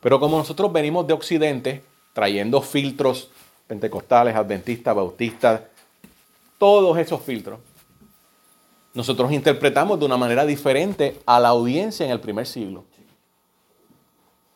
Pero 0.00 0.18
como 0.18 0.38
nosotros 0.38 0.72
venimos 0.72 1.06
de 1.06 1.12
Occidente, 1.12 1.84
trayendo 2.14 2.62
filtros 2.62 3.28
pentecostales, 3.66 4.34
adventistas, 4.34 4.94
bautistas, 4.94 5.60
todos 6.56 6.96
esos 6.96 7.20
filtros, 7.20 7.58
nosotros 8.94 9.32
interpretamos 9.32 9.98
de 9.98 10.06
una 10.06 10.16
manera 10.16 10.46
diferente 10.46 11.20
a 11.26 11.40
la 11.40 11.48
audiencia 11.48 12.06
en 12.06 12.12
el 12.12 12.20
primer 12.20 12.46
siglo. 12.46 12.84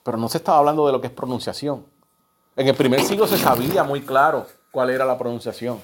Pero 0.05 0.16
no 0.16 0.29
se 0.29 0.38
estaba 0.38 0.59
hablando 0.59 0.87
de 0.87 0.92
lo 0.92 1.01
que 1.01 1.09
es 1.09 1.12
pronunciación. 1.12 1.85
En 2.57 2.68
el 2.68 2.74
primer 2.74 3.03
siglo 3.03 3.27
se 3.27 3.37
sabía 3.37 3.83
muy 3.83 4.01
claro 4.01 4.46
cuál 4.70 4.90
era 4.90 5.05
la 5.05 5.18
pronunciación. 5.18 5.81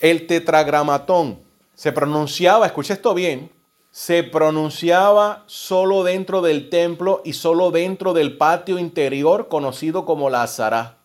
El 0.00 0.26
tetragramatón 0.26 1.38
se 1.74 1.92
pronunciaba, 1.92 2.66
escucha 2.66 2.94
esto 2.94 3.14
bien, 3.14 3.50
se 3.90 4.22
pronunciaba 4.24 5.44
solo 5.46 6.02
dentro 6.02 6.40
del 6.40 6.70
templo 6.70 7.20
y 7.24 7.34
solo 7.34 7.70
dentro 7.70 8.14
del 8.14 8.38
patio 8.38 8.78
interior 8.78 9.48
conocido 9.48 10.06
como 10.06 10.30
la 10.30 10.42
Azará. 10.42 11.01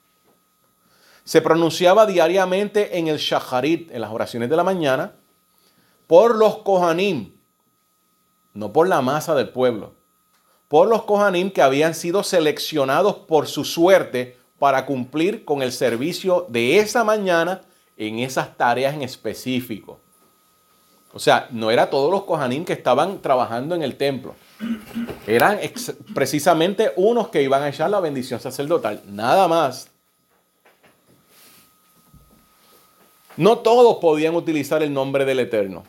Se 1.27 1.41
pronunciaba 1.41 2.05
diariamente 2.05 2.97
en 2.97 3.09
el 3.09 3.17
Shacharit, 3.17 3.91
en 3.91 3.99
las 3.99 4.11
oraciones 4.11 4.49
de 4.49 4.55
la 4.55 4.63
mañana, 4.63 5.11
por 6.07 6.33
los 6.37 6.59
Kohanim, 6.59 7.33
no 8.53 8.71
por 8.71 8.87
la 8.87 9.01
masa 9.01 9.35
del 9.35 9.49
pueblo, 9.49 9.95
por 10.69 10.87
los 10.87 11.03
Kohanim 11.03 11.51
que 11.51 11.61
habían 11.61 11.95
sido 11.95 12.23
seleccionados 12.23 13.15
por 13.15 13.47
su 13.47 13.65
suerte 13.65 14.37
para 14.57 14.85
cumplir 14.85 15.43
con 15.43 15.61
el 15.61 15.73
servicio 15.73 16.45
de 16.47 16.77
esa 16.77 17.03
mañana 17.03 17.59
en 17.97 18.19
esas 18.19 18.55
tareas 18.55 18.93
en 18.93 19.01
específico. 19.01 19.99
O 21.11 21.19
sea, 21.19 21.49
no 21.51 21.71
era 21.71 21.89
todos 21.89 22.09
los 22.09 22.23
Kohanim 22.23 22.63
que 22.63 22.71
estaban 22.71 23.21
trabajando 23.21 23.75
en 23.75 23.83
el 23.83 23.97
templo. 23.97 24.33
Eran 25.27 25.59
precisamente 26.15 26.93
unos 26.95 27.27
que 27.27 27.43
iban 27.43 27.63
a 27.63 27.67
echar 27.67 27.89
la 27.89 27.99
bendición 27.99 28.39
sacerdotal, 28.39 29.01
nada 29.07 29.49
más. 29.49 29.89
No 33.37 33.59
todos 33.59 33.97
podían 33.97 34.35
utilizar 34.35 34.81
el 34.83 34.93
nombre 34.93 35.23
del 35.23 35.39
Eterno. 35.39 35.83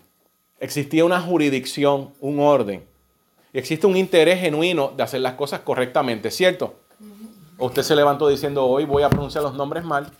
Existía 0.61 1.05
una 1.05 1.21
jurisdicción, 1.21 2.13
un 2.21 2.41
orden. 2.41 2.85
Y 3.53 3.59
existe 3.59 3.87
un 3.87 3.97
interés 3.97 4.41
genuino 4.41 4.93
de 4.97 5.03
hacer 5.03 5.23
las 5.23 5.35
cosas 5.35 5.61
correctamente, 5.61 6.31
¿cierto? 6.31 6.75
usted 7.59 7.83
se 7.83 7.97
levantó 7.97 8.29
diciendo, 8.29 8.67
hoy 8.67 8.85
voy 8.85 9.03
a 9.03 9.11
pronunciar 9.11 9.43
los 9.43 9.55
nombres 9.55 9.85
mal. 9.85 10.11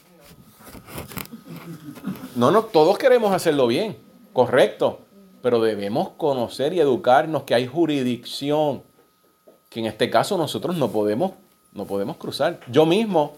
No, 2.35 2.51
no, 2.51 2.65
todos 2.65 2.99
queremos 2.99 3.33
hacerlo 3.33 3.67
bien, 3.67 3.97
correcto. 4.33 5.01
Pero 5.43 5.61
debemos 5.61 6.11
conocer 6.11 6.73
y 6.73 6.81
educarnos 6.81 7.45
que 7.45 7.55
hay 7.55 7.67
jurisdicción, 7.67 8.83
que 9.71 9.81
en 9.81 9.87
este 9.87 10.11
caso 10.11 10.37
nosotros 10.37 10.77
no 10.77 10.91
podemos, 10.91 11.33
no 11.73 11.85
podemos 11.85 12.17
cruzar. 12.17 12.59
Yo 12.69 12.85
mismo 12.87 13.37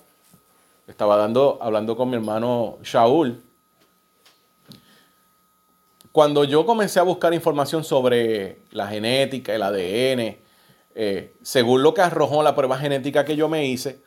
estaba 0.87 1.16
dando, 1.16 1.59
hablando 1.61 1.96
con 1.96 2.09
mi 2.09 2.16
hermano 2.16 2.79
Shaul, 2.83 3.42
cuando 6.12 6.44
yo 6.44 6.66
comencé 6.66 6.98
a 6.98 7.04
buscar 7.04 7.32
información 7.34 7.84
sobre 7.84 8.58
la 8.72 8.88
genética, 8.88 9.54
el 9.54 9.62
ADN, 9.62 10.38
eh, 10.94 11.32
según 11.42 11.82
lo 11.82 11.94
que 11.94 12.02
arrojó 12.02 12.42
la 12.42 12.56
prueba 12.56 12.78
genética 12.78 13.24
que 13.24 13.36
yo 13.36 13.48
me 13.48 13.66
hice, 13.66 14.00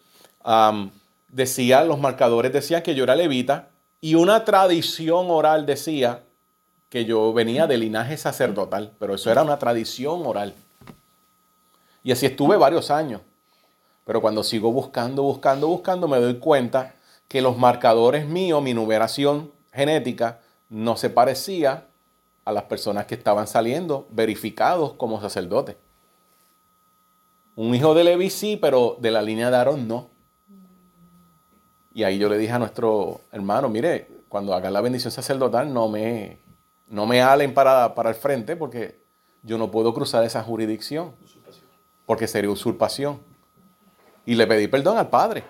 decía, 1.29 1.83
los 1.85 1.99
marcadores 1.99 2.51
decían 2.51 2.83
que 2.83 2.95
yo 2.95 3.05
era 3.05 3.15
levita 3.15 3.69
y 4.01 4.15
una 4.15 4.43
tradición 4.43 5.27
oral 5.29 5.65
decía 5.65 6.23
que 6.89 7.05
yo 7.05 7.33
venía 7.33 7.67
de 7.67 7.77
linaje 7.77 8.17
sacerdotal, 8.17 8.91
pero 8.99 9.15
eso 9.15 9.31
era 9.31 9.41
una 9.41 9.57
tradición 9.57 10.25
oral. 10.25 10.53
Y 12.03 12.11
así 12.11 12.25
estuve 12.25 12.57
varios 12.57 12.91
años. 12.91 13.21
Pero 14.05 14.21
cuando 14.21 14.43
sigo 14.43 14.71
buscando, 14.71 15.23
buscando, 15.23 15.67
buscando, 15.67 16.07
me 16.09 16.19
doy 16.19 16.35
cuenta 16.35 16.95
que 17.29 17.41
los 17.41 17.57
marcadores 17.57 18.27
míos, 18.27 18.61
mi 18.61 18.73
numeración 18.73 19.51
genética, 19.71 20.41
no 20.69 20.97
se 20.97 21.09
parecía 21.09 21.87
a 22.45 22.51
las 22.51 22.63
personas 22.63 23.05
que 23.05 23.15
estaban 23.15 23.47
saliendo 23.47 24.07
verificados 24.11 24.93
como 24.93 25.21
sacerdotes. 25.21 25.75
Un 27.55 27.73
hijo 27.75 27.93
de 27.93 28.03
Levi 28.03 28.29
sí, 28.29 28.57
pero 28.57 28.97
de 28.99 29.11
la 29.11 29.21
línea 29.21 29.49
de 29.49 29.57
Aarón 29.57 29.87
no. 29.87 30.09
Y 31.93 32.03
ahí 32.03 32.17
yo 32.17 32.27
le 32.27 32.37
dije 32.37 32.51
a 32.51 32.59
nuestro 32.59 33.21
hermano, 33.31 33.69
mire, 33.69 34.07
cuando 34.27 34.53
haga 34.53 34.71
la 34.71 34.81
bendición 34.81 35.11
sacerdotal 35.11 35.71
no 35.71 35.87
me, 35.87 36.39
no 36.87 37.05
me 37.05 37.21
halen 37.21 37.53
para, 37.53 37.93
para 37.93 38.09
el 38.09 38.15
frente 38.15 38.55
porque 38.55 38.99
yo 39.43 39.57
no 39.57 39.69
puedo 39.69 39.93
cruzar 39.93 40.23
esa 40.23 40.41
jurisdicción. 40.43 41.13
Porque 42.05 42.27
sería 42.27 42.49
usurpación. 42.49 43.19
Y 44.25 44.35
le 44.35 44.47
pedí 44.47 44.67
perdón 44.67 44.97
al 44.97 45.09
Padre. 45.09 45.43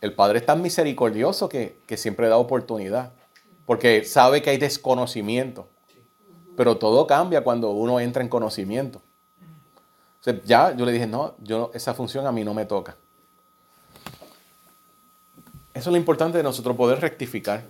El 0.00 0.14
Padre 0.14 0.40
es 0.40 0.46
tan 0.46 0.60
misericordioso 0.60 1.48
que, 1.48 1.78
que 1.86 1.96
siempre 1.96 2.28
da 2.28 2.36
oportunidad 2.36 3.12
porque 3.66 4.04
sabe 4.04 4.42
que 4.42 4.50
hay 4.50 4.58
desconocimiento. 4.58 5.68
Pero 6.56 6.76
todo 6.76 7.06
cambia 7.06 7.42
cuando 7.42 7.70
uno 7.70 8.00
entra 8.00 8.22
en 8.22 8.28
conocimiento. 8.28 9.00
ya 10.44 10.74
yo 10.76 10.84
le 10.84 10.92
dije, 10.92 11.06
no, 11.06 11.34
yo, 11.42 11.70
esa 11.74 11.94
función 11.94 12.26
a 12.26 12.32
mí 12.32 12.44
no 12.44 12.54
me 12.54 12.66
toca. 12.66 12.96
Eso 15.74 15.88
es 15.88 15.92
lo 15.92 15.96
importante 15.96 16.36
de 16.36 16.44
nosotros 16.44 16.76
poder 16.76 17.00
rectificar. 17.00 17.64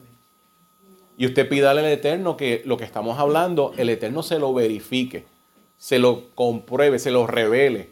Y 1.16 1.26
usted 1.26 1.48
pídale 1.48 1.80
al 1.80 1.86
Eterno 1.86 2.36
que 2.36 2.62
lo 2.64 2.76
que 2.76 2.84
estamos 2.84 3.18
hablando, 3.18 3.72
el 3.76 3.88
Eterno 3.90 4.22
se 4.22 4.38
lo 4.38 4.52
verifique, 4.52 5.26
se 5.78 5.98
lo 5.98 6.34
compruebe, 6.34 6.98
se 6.98 7.10
lo 7.10 7.26
revele. 7.26 7.90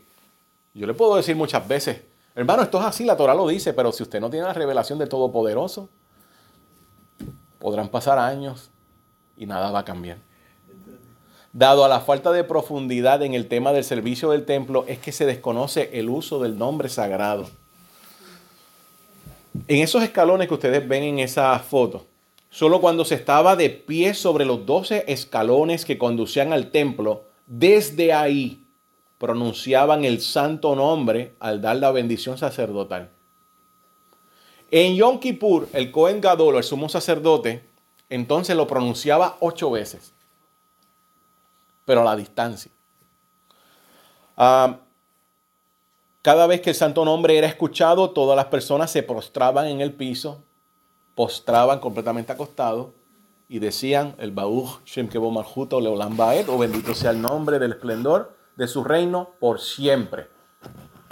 Yo 0.75 0.87
le 0.87 0.95
puedo 0.95 1.17
decir 1.17 1.37
muchas 1.37 1.67
veces, 1.69 2.01
hermano, 2.35 2.63
esto 2.63 2.81
es 2.81 2.87
así, 2.87 3.05
la 3.05 3.17
Torah 3.17 3.35
lo 3.35 3.47
dice, 3.47 3.73
pero 3.73 3.93
si 3.93 4.03
usted 4.03 4.21
no 4.21 4.31
tiene 4.31 4.47
la 4.47 4.53
revelación 4.53 4.99
del 4.99 5.09
Todopoderoso, 5.09 5.89
Podrán 7.61 7.89
pasar 7.89 8.19
años 8.19 8.71
y 9.37 9.47
nada 9.47 9.71
va 9.71 9.81
a 9.81 9.85
cambiar. 9.85 10.19
Dado 11.53 11.85
a 11.85 11.89
la 11.89 12.01
falta 12.01 12.33
de 12.33 12.43
profundidad 12.43 13.23
en 13.23 13.35
el 13.35 13.47
tema 13.47 13.73
del 13.73 13.85
servicio 13.85 14.31
del 14.31 14.45
templo, 14.45 14.85
es 14.89 14.99
que 14.99 15.13
se 15.13 15.27
desconoce 15.27 15.91
el 15.93 16.09
uso 16.09 16.41
del 16.41 16.59
nombre 16.59 16.89
sagrado. 16.89 17.49
En 19.69 19.83
esos 19.83 20.03
escalones 20.03 20.49
que 20.49 20.55
ustedes 20.55 20.87
ven 20.87 21.03
en 21.03 21.19
esa 21.19 21.59
foto, 21.59 22.07
solo 22.51 22.81
cuando 22.81 23.05
se 23.05 23.17
estaba 23.17 23.57
de 23.57 23.69
pie 23.69 24.15
sobre 24.15 24.45
los 24.45 24.65
12 24.65 25.05
escalones 25.09 25.85
que 25.85 25.99
conducían 25.99 26.53
al 26.53 26.71
templo, 26.71 27.25
desde 27.47 28.13
ahí 28.13 28.65
pronunciaban 29.19 30.05
el 30.05 30.21
santo 30.21 30.75
nombre 30.75 31.35
al 31.41 31.61
dar 31.61 31.77
la 31.77 31.91
bendición 31.91 32.39
sacerdotal. 32.39 33.11
En 34.71 34.95
Yom 34.95 35.19
Kippur, 35.19 35.69
el 35.73 35.91
Cohen 35.91 36.21
Gadol, 36.21 36.57
el 36.57 36.63
sumo 36.63 36.89
sacerdote, 36.89 37.65
entonces 38.09 38.57
lo 38.57 38.67
pronunciaba 38.67 39.37
ocho 39.41 39.71
veces, 39.71 40.13
pero 41.85 42.03
a 42.03 42.05
la 42.05 42.17
distancia. 42.17 42.71
Ah, 44.37 44.79
cada 46.23 46.47
vez 46.47 46.61
que 46.61 46.71
el 46.71 46.77
santo 46.77 47.05
nombre 47.05 47.37
era 47.37 47.47
escuchado, 47.47 48.11
todas 48.11 48.37
las 48.37 48.47
personas 48.47 48.91
se 48.91 49.03
prostraban 49.03 49.67
en 49.67 49.81
el 49.81 49.93
piso, 49.93 50.43
postraban 51.15 51.81
completamente 51.81 52.33
acostados 52.33 52.89
y 53.49 53.59
decían 53.59 54.15
el 54.19 54.31
Bauch 54.31 54.85
Shem 54.85 55.09
Kebo 55.09 55.31
Malchuto 55.31 55.81
Leolam 55.81 56.17
Baed, 56.17 56.49
o 56.49 56.59
bendito 56.59 56.95
sea 56.95 57.11
el 57.11 57.21
nombre 57.21 57.59
del 57.59 57.73
esplendor 57.73 58.37
de 58.55 58.69
su 58.69 58.85
reino 58.85 59.31
por 59.41 59.61
siempre. 59.61 60.29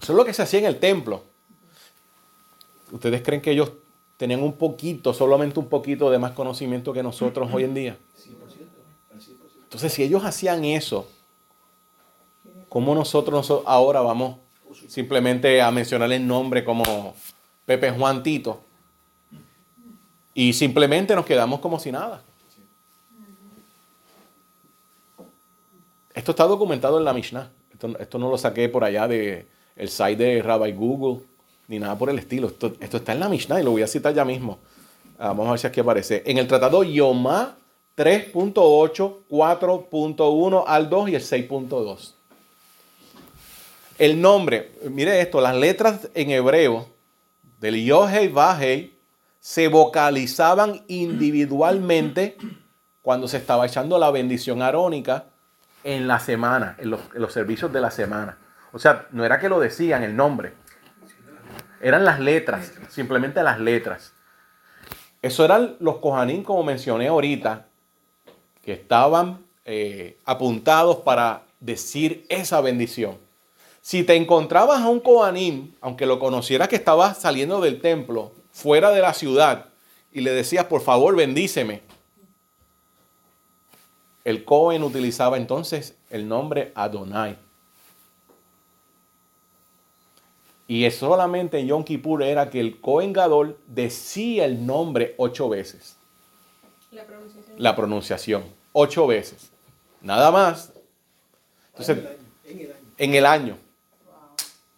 Eso 0.00 0.12
es 0.12 0.16
lo 0.16 0.24
que 0.24 0.34
se 0.34 0.42
hacía 0.42 0.60
en 0.60 0.66
el 0.66 0.78
templo. 0.78 1.24
¿Ustedes 2.90 3.22
creen 3.22 3.40
que 3.40 3.50
ellos 3.50 3.72
tenían 4.16 4.42
un 4.42 4.54
poquito, 4.54 5.12
solamente 5.14 5.58
un 5.60 5.68
poquito 5.68 6.10
de 6.10 6.18
más 6.18 6.32
conocimiento 6.32 6.92
que 6.92 7.02
nosotros 7.02 7.48
hoy 7.52 7.64
en 7.64 7.74
día? 7.74 7.96
Entonces, 9.64 9.92
si 9.92 10.02
ellos 10.02 10.24
hacían 10.24 10.64
eso, 10.64 11.08
¿cómo 12.68 12.94
nosotros 12.94 13.52
ahora 13.66 14.00
vamos 14.00 14.38
simplemente 14.88 15.60
a 15.60 15.70
mencionar 15.70 16.10
el 16.10 16.26
nombre 16.26 16.64
como 16.64 17.14
Pepe 17.66 17.90
Juan 17.90 18.22
Tito? 18.22 18.62
Y 20.32 20.52
simplemente 20.52 21.14
nos 21.14 21.26
quedamos 21.26 21.60
como 21.60 21.78
si 21.78 21.92
nada. 21.92 22.22
Esto 26.14 26.32
está 26.32 26.44
documentado 26.44 26.98
en 26.98 27.04
la 27.04 27.12
Mishnah. 27.12 27.50
Esto, 27.98 28.18
no 28.18 28.30
lo 28.30 28.38
saqué 28.38 28.68
por 28.68 28.82
allá 28.82 29.06
del 29.06 29.46
el 29.76 29.88
site 29.88 30.16
de 30.16 30.42
Rabbi 30.42 30.72
Google 30.72 31.24
ni 31.68 31.78
nada 31.78 31.96
por 31.96 32.10
el 32.10 32.18
estilo. 32.18 32.48
Esto, 32.48 32.74
está 32.80 33.12
en 33.12 33.20
la 33.20 33.28
Mishnah 33.28 33.60
y 33.60 33.64
lo 33.64 33.70
voy 33.70 33.82
a 33.82 33.86
citar 33.86 34.12
ya 34.12 34.24
mismo. 34.24 34.58
Ah, 35.18 35.28
vamos 35.28 35.48
a 35.48 35.50
ver 35.52 35.60
si 35.60 35.66
aquí 35.66 35.80
aparece. 35.80 36.22
En 36.26 36.38
el 36.38 36.48
tratado 36.48 36.82
Yomá 36.82 37.56
3.8, 37.96 39.26
4.1 39.28 40.64
al 40.66 40.88
2 40.88 41.08
y 41.10 41.14
el 41.14 41.22
6.2. 41.22 42.14
El 43.98 44.20
nombre, 44.20 44.72
mire 44.90 45.20
esto, 45.20 45.40
las 45.40 45.56
letras 45.56 46.08
en 46.14 46.30
hebreo 46.30 46.88
del 47.60 47.84
Yohei 47.84 48.28
Vahei 48.28 48.96
se 49.40 49.66
vocalizaban 49.66 50.84
individualmente 50.86 52.36
cuando 53.02 53.26
se 53.26 53.38
estaba 53.38 53.66
echando 53.66 53.98
la 53.98 54.10
bendición 54.12 54.62
arónica 54.62 55.26
en 55.82 56.06
la 56.06 56.20
semana, 56.20 56.76
en 56.78 56.90
los, 56.90 57.00
en 57.12 57.20
los 57.20 57.32
servicios 57.32 57.72
de 57.72 57.80
la 57.80 57.90
semana. 57.90 58.38
O 58.72 58.78
sea, 58.78 59.08
no 59.10 59.24
era 59.24 59.40
que 59.40 59.48
lo 59.48 59.58
decían 59.58 60.04
el 60.04 60.14
nombre, 60.14 60.54
eran 61.80 62.04
las 62.04 62.20
letras, 62.20 62.72
simplemente 62.90 63.42
las 63.42 63.60
letras. 63.60 64.12
Eso 65.22 65.44
eran 65.44 65.76
los 65.80 65.96
Kohanim, 65.98 66.42
como 66.42 66.62
mencioné 66.62 67.08
ahorita, 67.08 67.66
que 68.62 68.72
estaban 68.72 69.44
eh, 69.64 70.16
apuntados 70.24 70.98
para 70.98 71.42
decir 71.60 72.24
esa 72.28 72.60
bendición. 72.60 73.16
Si 73.80 74.04
te 74.04 74.16
encontrabas 74.16 74.82
a 74.82 74.88
un 74.88 75.00
Kohanim, 75.00 75.72
aunque 75.80 76.06
lo 76.06 76.18
conocieras 76.18 76.68
que 76.68 76.76
estaba 76.76 77.14
saliendo 77.14 77.60
del 77.60 77.80
templo, 77.80 78.32
fuera 78.52 78.90
de 78.90 79.00
la 79.00 79.14
ciudad, 79.14 79.66
y 80.12 80.20
le 80.20 80.32
decías, 80.32 80.64
por 80.66 80.82
favor, 80.82 81.16
bendíceme, 81.16 81.82
el 84.24 84.44
Cohen 84.44 84.82
utilizaba 84.82 85.38
entonces 85.38 85.96
el 86.10 86.28
nombre 86.28 86.72
Adonai. 86.74 87.38
Y 90.70 90.84
es 90.84 90.96
solamente 90.96 91.58
en 91.58 91.66
Yom 91.66 91.82
Kippur 91.82 92.22
era 92.22 92.50
que 92.50 92.60
el 92.60 92.78
Cohen 92.78 93.14
Gadol 93.14 93.58
decía 93.66 94.44
el 94.44 94.66
nombre 94.66 95.14
ocho 95.16 95.48
veces. 95.48 95.96
La 96.92 97.06
pronunciación. 97.06 97.56
La 97.56 97.74
pronunciación, 97.74 98.44
ocho 98.72 99.06
veces. 99.06 99.50
Nada 100.02 100.30
más. 100.30 100.72
Entonces, 101.70 101.98
en 102.98 103.14
el 103.14 103.24
año. 103.24 103.56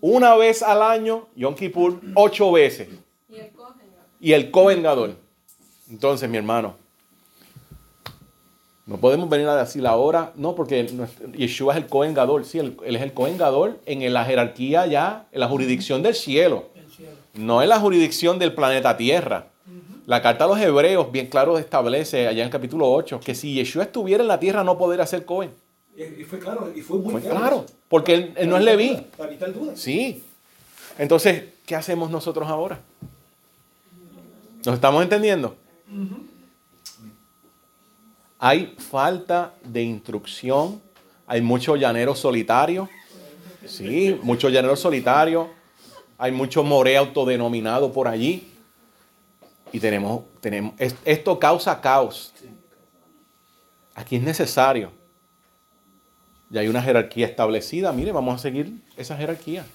Una 0.00 0.36
vez 0.36 0.62
al 0.62 0.80
año, 0.80 1.26
Yom 1.34 1.56
Kippur, 1.56 2.00
ocho 2.14 2.52
veces. 2.52 2.88
Y 4.20 4.32
el 4.32 4.50
Cohen 4.52 4.82
Gadol. 4.82 5.16
Entonces, 5.90 6.30
mi 6.30 6.36
hermano, 6.36 6.76
no 8.90 8.96
podemos 8.96 9.28
venir 9.28 9.46
a 9.46 9.56
decir 9.56 9.86
ahora, 9.86 10.32
no, 10.34 10.56
porque 10.56 10.84
Yeshua 11.36 11.74
es 11.74 11.78
el 11.78 11.86
Cohen 11.86 12.12
Gadol, 12.12 12.44
sí, 12.44 12.58
él, 12.58 12.76
es 12.84 13.00
el 13.00 13.12
Cohen 13.12 13.38
Gadol 13.38 13.78
en 13.86 14.12
la 14.12 14.24
jerarquía 14.24 14.84
ya, 14.86 15.28
en 15.30 15.38
la 15.38 15.46
jurisdicción 15.46 16.02
del 16.02 16.16
cielo, 16.16 16.70
no 17.34 17.62
en 17.62 17.68
la 17.68 17.78
jurisdicción 17.78 18.40
del 18.40 18.52
planeta 18.52 18.96
Tierra. 18.96 19.46
La 20.06 20.20
carta 20.22 20.42
a 20.42 20.48
los 20.48 20.58
hebreos 20.58 21.12
bien 21.12 21.28
claro 21.28 21.56
establece 21.56 22.26
allá 22.26 22.40
en 22.40 22.46
el 22.46 22.50
capítulo 22.50 22.90
8 22.90 23.20
que 23.20 23.36
si 23.36 23.54
Yeshua 23.54 23.84
estuviera 23.84 24.24
en 24.24 24.28
la 24.28 24.40
tierra 24.40 24.64
no 24.64 24.76
podría 24.76 25.06
ser 25.06 25.24
Cohen. 25.24 25.52
Y 25.96 26.24
fue 26.24 26.40
claro, 26.40 26.72
y 26.74 26.80
fue 26.80 26.98
muy 26.98 27.20
claro. 27.22 27.66
porque 27.88 28.32
él, 28.36 28.48
no 28.48 28.56
es 28.56 28.64
Leví. 28.64 29.06
Sí. 29.76 30.24
Entonces, 30.98 31.44
¿qué 31.64 31.76
hacemos 31.76 32.10
nosotros 32.10 32.48
ahora? 32.48 32.80
¿Nos 34.66 34.74
estamos 34.74 35.00
entendiendo? 35.00 35.54
Hay 38.42 38.74
falta 38.78 39.52
de 39.62 39.82
instrucción, 39.82 40.80
hay 41.26 41.42
mucho 41.42 41.76
llanero 41.76 42.14
solitario, 42.14 42.88
sí, 43.66 44.18
mucho 44.22 44.48
llanero 44.48 44.76
solitario, 44.76 45.50
hay 46.16 46.32
mucho 46.32 46.62
more 46.62 46.96
autodenominado 46.96 47.92
por 47.92 48.08
allí. 48.08 48.50
Y 49.72 49.78
tenemos, 49.78 50.22
tenemos, 50.40 50.72
esto 51.04 51.38
causa 51.38 51.82
caos. 51.82 52.32
Aquí 53.94 54.16
es 54.16 54.22
necesario. 54.22 54.90
Y 56.50 56.56
hay 56.56 56.68
una 56.68 56.82
jerarquía 56.82 57.26
establecida. 57.26 57.92
Mire, 57.92 58.10
vamos 58.10 58.36
a 58.36 58.38
seguir 58.38 58.72
esa 58.96 59.18
jerarquía. 59.18 59.66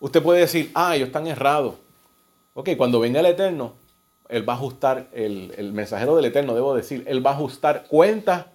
Usted 0.00 0.20
puede 0.20 0.40
decir, 0.40 0.72
ah, 0.74 0.96
ellos 0.96 1.06
están 1.06 1.28
errados. 1.28 1.76
Ok, 2.54 2.70
cuando 2.76 2.98
venga 2.98 3.20
el 3.20 3.26
Eterno, 3.26 3.74
él 4.28 4.46
va 4.46 4.52
a 4.52 4.56
ajustar, 4.56 5.08
el, 5.12 5.72
mensajero 5.72 6.14
del 6.14 6.26
Eterno, 6.26 6.54
debo 6.54 6.74
decir, 6.74 7.02
Él 7.06 7.24
va 7.24 7.30
a 7.30 7.34
ajustar 7.34 7.86
cuentas 7.88 8.46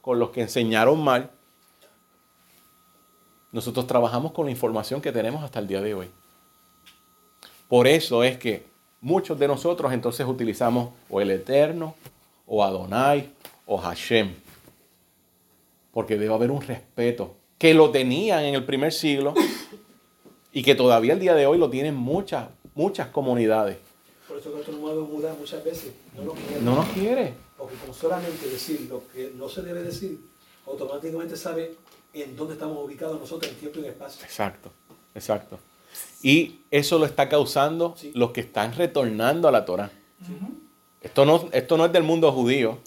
con 0.00 0.18
los 0.18 0.30
que 0.30 0.42
enseñaron 0.42 1.02
mal. 1.02 1.30
Nosotros 3.50 3.86
trabajamos 3.86 4.32
con 4.32 4.46
la 4.46 4.50
información 4.50 5.00
que 5.00 5.12
tenemos 5.12 5.42
hasta 5.42 5.58
el 5.58 5.66
día 5.66 5.80
de 5.80 5.94
hoy. 5.94 6.10
Por 7.68 7.86
eso 7.86 8.22
es 8.22 8.36
que 8.36 8.66
muchos 9.00 9.38
de 9.38 9.48
nosotros 9.48 9.92
entonces 9.92 10.26
utilizamos 10.26 10.90
o 11.08 11.20
el 11.20 11.30
Eterno, 11.30 11.94
o 12.46 12.62
Adonai, 12.62 13.30
o 13.66 13.78
Hashem. 13.78 14.34
Porque 15.92 16.18
debe 16.18 16.34
haber 16.34 16.50
un 16.50 16.60
respeto 16.60 17.34
que 17.56 17.72
lo 17.72 17.90
tenían 17.90 18.44
en 18.44 18.54
el 18.54 18.64
primer 18.64 18.92
siglo 18.92 19.32
y 20.52 20.62
que 20.62 20.74
todavía 20.74 21.14
el 21.14 21.20
día 21.20 21.34
de 21.34 21.46
hoy 21.46 21.58
lo 21.58 21.70
tienen 21.70 21.94
muchas, 21.94 22.48
muchas 22.74 23.08
comunidades. 23.08 23.78
Que 24.42 25.38
muchas 25.38 25.64
veces 25.64 25.92
no 26.16 26.24
nos 26.24 26.34
quiere. 26.34 26.62
No 26.62 26.74
nos 26.76 26.88
quiere. 26.88 27.34
Porque 27.56 27.76
con 27.76 27.94
solamente 27.94 28.48
decir 28.48 28.86
lo 28.88 29.02
que 29.08 29.32
no 29.36 29.48
se 29.48 29.62
debe 29.62 29.82
decir, 29.82 30.20
automáticamente 30.66 31.36
sabe 31.36 31.76
en 32.12 32.36
dónde 32.36 32.54
estamos 32.54 32.84
ubicados 32.84 33.18
nosotros 33.20 33.50
en 33.52 33.58
tiempo 33.58 33.78
y 33.80 33.84
en 33.84 33.90
espacio. 33.90 34.24
Exacto, 34.24 34.70
exacto. 35.14 35.58
Y 36.22 36.60
eso 36.70 36.98
lo 36.98 37.06
está 37.06 37.28
causando 37.28 37.94
los 38.14 38.30
que 38.30 38.40
están 38.42 38.74
retornando 38.74 39.48
a 39.48 39.52
la 39.52 39.64
Torah. 39.64 39.90
esto, 41.00 41.24
no, 41.24 41.48
esto 41.52 41.76
no 41.76 41.86
es 41.86 41.92
del 41.92 42.02
mundo 42.02 42.30
judío. 42.32 42.78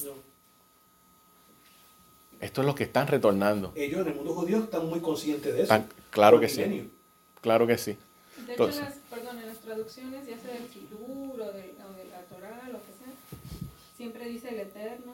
Esto 2.40 2.62
es 2.62 2.68
lo 2.68 2.76
que 2.76 2.84
están 2.84 3.08
retornando. 3.08 3.72
Ellos 3.76 4.02
en 4.02 4.08
el 4.08 4.16
mundo 4.16 4.34
judío 4.34 4.58
están 4.60 4.88
muy 4.88 5.00
conscientes 5.00 5.54
de 5.54 5.64
eso. 5.64 5.84
claro 6.12 6.40
que 6.40 6.50
sí. 6.50 6.90
Claro 7.42 7.68
que 7.68 7.78
sí. 7.78 7.98
De 8.46 8.54
hecho, 8.54 8.70
perdón, 9.10 9.40
en 9.40 9.48
las 9.48 9.60
traducciones, 9.60 10.28
ya 10.28 10.38
sea 10.38 10.54
del 10.54 10.70
Sidur 10.70 11.42
o 11.42 11.52
de, 11.52 11.74
la 12.12 12.22
Torah, 12.30 12.70
lo 12.72 12.80
que 12.80 12.94
sea, 12.98 13.14
siempre 13.96 14.28
dice 14.30 14.50
el 14.50 14.60
Eterno 14.60 15.14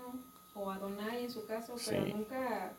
o 0.53 0.69
Adonai 0.69 1.25
en 1.25 1.31
su 1.31 1.45
caso, 1.45 1.75
pero 1.85 2.05
nunca 2.05 2.73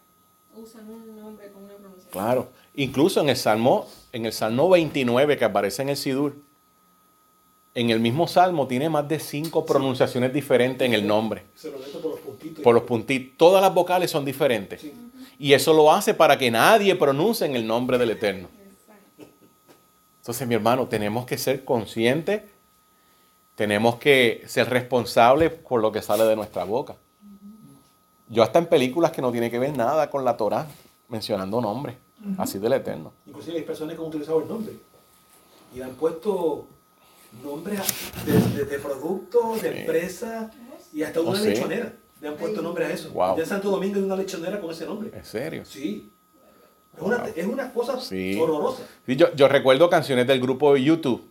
usan 0.55 0.88
un 0.88 1.17
nombre 1.17 1.51
con 1.51 1.65
una 1.65 1.75
pronunciación. 1.75 2.12
Claro, 2.12 2.49
incluso 2.75 3.21
en 3.21 3.31
el 3.31 3.37
Salmo, 3.37 3.88
en 4.12 4.27
el 4.27 4.33
Salmo 4.33 4.69
29 4.69 5.38
que 5.38 5.45
aparece 5.45 5.83
en 5.83 5.88
el 5.88 5.97
Sidur, 5.97 6.37
en 7.75 7.88
el 7.88 8.01
mismo 8.01 8.29
salmo 8.29 8.67
tiene 8.67 8.91
más 8.91 9.09
de 9.09 9.19
cinco 9.19 9.65
pronunciaciones 9.65 10.33
diferentes 10.33 10.87
en 10.87 10.93
el 10.93 11.07
nombre. 11.07 11.45
Se 11.55 11.71
lo 11.71 11.79
meto 11.79 12.01
por 12.01 12.11
los 12.11 12.21
puntitos. 12.21 12.62
Por 12.62 12.75
los 12.75 12.83
puntitos. 12.85 13.38
Todas 13.38 13.62
las 13.62 13.73
vocales 13.73 14.11
son 14.11 14.27
diferentes. 14.27 14.85
Y 15.38 15.55
eso 15.55 15.73
lo 15.73 15.91
hace 15.91 16.12
para 16.12 16.37
que 16.37 16.51
nadie 16.51 16.95
pronuncie 16.95 17.47
en 17.47 17.57
el 17.57 17.67
nombre 17.67 17.97
del 17.97 18.11
Eterno. 18.11 18.49
Entonces, 20.23 20.49
mi 20.49 20.55
hermano, 20.55 20.89
tenemos 20.89 21.27
que 21.27 21.37
ser 21.37 21.65
conscientes 21.65 22.43
tenemos 23.55 23.97
que 23.97 24.43
ser 24.47 24.69
responsables 24.71 25.53
por 25.53 25.81
lo 25.81 25.93
que 25.93 26.01
sale 26.01 26.25
de 26.25 26.35
nuestra 26.35 26.65
boca. 26.65 26.97
Yo 28.29 28.43
hasta 28.43 28.59
en 28.59 28.67
películas 28.67 29.13
que 29.13 29.21
no 29.21 29.31
tiene 29.31 29.51
que 29.51 29.59
ver 29.59 29.77
nada 29.77 30.09
con 30.09 30.25
la 30.25 30.37
Torah, 30.37 30.67
mencionando 31.09 31.61
nombres, 31.61 31.97
así 32.39 32.59
del 32.59 32.73
Eterno. 32.73 33.13
Inclusive 33.27 33.59
hay 33.59 33.63
personas 33.63 33.95
que 33.95 34.01
han 34.03 34.09
utilizado 34.09 34.41
el 34.41 34.49
nombre 34.49 34.73
y 35.75 35.79
le 35.79 35.85
han 35.85 35.91
puesto 35.91 36.67
nombres 37.45 37.81
de, 38.25 38.65
de, 38.65 38.79
productos, 38.79 39.61
de 39.61 39.81
empresas 39.81 40.51
y 40.95 41.03
hasta 41.03 41.21
una 41.21 41.33
Oh, 41.33 41.37
sí. 41.37 41.49
lechonera. 41.49 41.93
Le 42.23 42.29
han 42.29 42.37
puesto 42.37 42.63
nombre 42.63 42.87
a 42.87 42.91
eso. 42.91 43.11
Wow. 43.11 43.37
Ya 43.37 43.43
en 43.43 43.49
Santo 43.49 43.71
Domingo 43.71 43.97
hay 43.97 44.03
una 44.03 44.17
lechonera 44.17 44.61
con 44.61 44.71
ese 44.71 44.87
nombre. 44.87 45.11
¿En 45.13 45.25
serio? 45.25 45.65
Sí. 45.67 46.11
Es 46.97 47.03
una, 47.03 47.25
es 47.35 47.47
una 47.47 47.73
cosa 47.73 48.01
Sí. 48.01 48.39
horrorosa. 48.41 48.83
Sí, 49.07 49.17
yo, 49.17 49.35
yo 49.35 49.49
recuerdo 49.49 49.89
canciones 49.89 50.27
del 50.27 50.41
grupo 50.41 50.77
YouTube. 50.77 51.23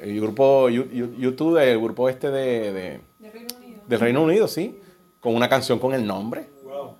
El 0.00 0.20
grupo 0.20 0.68
YouTube, 0.68 1.56
el 1.58 1.80
grupo 1.80 2.08
este 2.08 2.30
de, 2.30 2.72
de- 2.72 3.00
De 3.18 3.30
Reino 3.30 3.54
Unido. 3.56 3.80
del 3.86 4.00
Reino 4.00 4.22
Unido, 4.22 4.48
sí. 4.48 4.78
Con 5.20 5.34
una 5.34 5.48
canción 5.48 5.78
con 5.78 5.94
el 5.94 6.06
nombre. 6.06 6.46
Wow. 6.62 6.96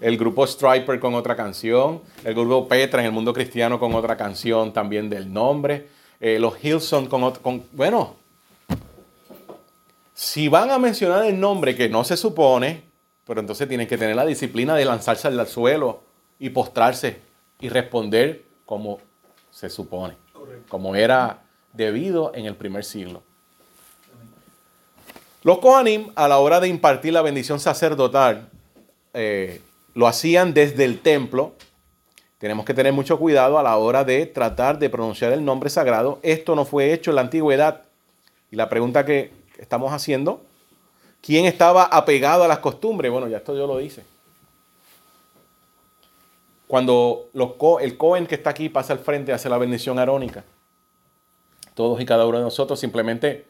El 0.00 0.16
grupo 0.18 0.46
Striper 0.46 0.98
con 0.98 1.14
otra 1.14 1.36
canción. 1.36 2.02
El 2.24 2.34
grupo 2.34 2.66
Petra 2.68 3.00
en 3.00 3.06
el 3.06 3.12
mundo 3.12 3.32
cristiano 3.32 3.78
con 3.78 3.94
otra 3.94 4.16
canción 4.16 4.72
también 4.72 5.08
del 5.08 5.32
nombre. 5.32 5.88
Eh, 6.20 6.38
los 6.38 6.62
Hilson 6.62 7.06
con 7.06 7.22
otro. 7.22 7.42
Con, 7.42 7.62
bueno, 7.72 8.16
si 10.14 10.48
van 10.48 10.70
a 10.70 10.78
mencionar 10.78 11.24
el 11.26 11.38
nombre 11.38 11.76
que 11.76 11.88
no 11.88 12.02
se 12.02 12.16
supone, 12.16 12.82
pero 13.28 13.40
entonces 13.40 13.68
tienen 13.68 13.86
que 13.86 13.98
tener 13.98 14.16
la 14.16 14.24
disciplina 14.24 14.74
de 14.74 14.86
lanzarse 14.86 15.28
al 15.28 15.46
suelo 15.46 16.00
y 16.38 16.48
postrarse 16.48 17.18
y 17.60 17.68
responder 17.68 18.46
como 18.64 19.00
se 19.50 19.68
supone, 19.68 20.16
Correcto. 20.32 20.64
como 20.70 20.96
era 20.96 21.42
debido 21.74 22.32
en 22.34 22.46
el 22.46 22.56
primer 22.56 22.84
siglo. 22.84 23.22
Los 25.42 25.58
Kohanim, 25.58 26.10
a 26.14 26.26
la 26.26 26.38
hora 26.38 26.58
de 26.58 26.68
impartir 26.68 27.12
la 27.12 27.20
bendición 27.20 27.60
sacerdotal, 27.60 28.48
eh, 29.12 29.60
lo 29.92 30.06
hacían 30.06 30.54
desde 30.54 30.86
el 30.86 31.00
templo. 31.00 31.52
Tenemos 32.38 32.64
que 32.64 32.72
tener 32.72 32.94
mucho 32.94 33.18
cuidado 33.18 33.58
a 33.58 33.62
la 33.62 33.76
hora 33.76 34.04
de 34.04 34.24
tratar 34.24 34.78
de 34.78 34.88
pronunciar 34.88 35.34
el 35.34 35.44
nombre 35.44 35.68
sagrado. 35.68 36.18
Esto 36.22 36.56
no 36.56 36.64
fue 36.64 36.94
hecho 36.94 37.10
en 37.10 37.16
la 37.16 37.22
antigüedad. 37.22 37.82
Y 38.50 38.56
la 38.56 38.70
pregunta 38.70 39.04
que 39.04 39.32
estamos 39.58 39.92
haciendo, 39.92 40.47
¿quién 41.20 41.46
estaba 41.46 41.84
apegado 41.84 42.44
a 42.44 42.48
las 42.48 42.58
costumbres? 42.58 43.10
Bueno, 43.10 43.28
ya 43.28 43.38
esto 43.38 43.56
yo 43.56 43.66
lo 43.66 43.78
dice. 43.78 44.04
Cuando 46.66 47.30
el 47.80 47.96
Cohen 47.96 48.26
que 48.26 48.34
está 48.34 48.50
aquí 48.50 48.68
pasa 48.68 48.92
al 48.92 48.98
frente 48.98 49.32
hace 49.32 49.48
la 49.48 49.56
bendición 49.56 49.98
arónica, 49.98 50.44
todos 51.74 52.00
y 52.00 52.04
cada 52.04 52.26
uno 52.26 52.38
de 52.38 52.44
nosotros 52.44 52.78
simplemente 52.78 53.46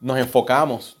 nos 0.00 0.18
enfocamos 0.18 0.96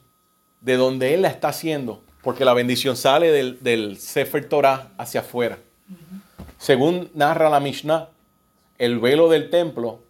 de 0.60 0.76
donde 0.76 1.14
Él 1.14 1.22
la 1.22 1.28
está 1.28 1.48
haciendo, 1.48 2.02
porque 2.22 2.44
la 2.44 2.54
bendición 2.54 2.96
sale 2.96 3.32
del, 3.32 3.62
del 3.62 3.98
Sefer 3.98 4.48
Torah 4.48 4.92
hacia 4.96 5.20
afuera. 5.20 5.58
Según 6.58 7.10
narra 7.14 7.50
la 7.50 7.60
Mishnah, 7.60 8.08
el 8.78 8.98
velo 8.98 9.28
del 9.28 9.50
templo 9.50 10.00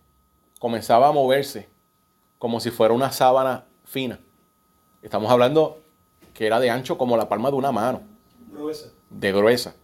comenzaba 0.59 1.09
a 1.09 1.13
moverse 1.13 1.69
como 2.39 2.61
si 2.61 2.71
fuera 2.71 2.95
una 2.95 3.11
sábana 3.11 3.65
fina. 3.85 4.19
Estamos 5.05 5.31
hablando 5.31 5.83
que 6.33 6.47
era 6.47 6.59
de 6.59 6.71
ancho 6.71 6.97
como 6.97 7.19
la 7.19 7.29
palma 7.29 7.51
de 7.51 7.57
una 7.57 7.71
mano, 7.71 8.01
Gruesa. 8.51 8.89
de 9.11 9.33
gruesa. 9.33 9.75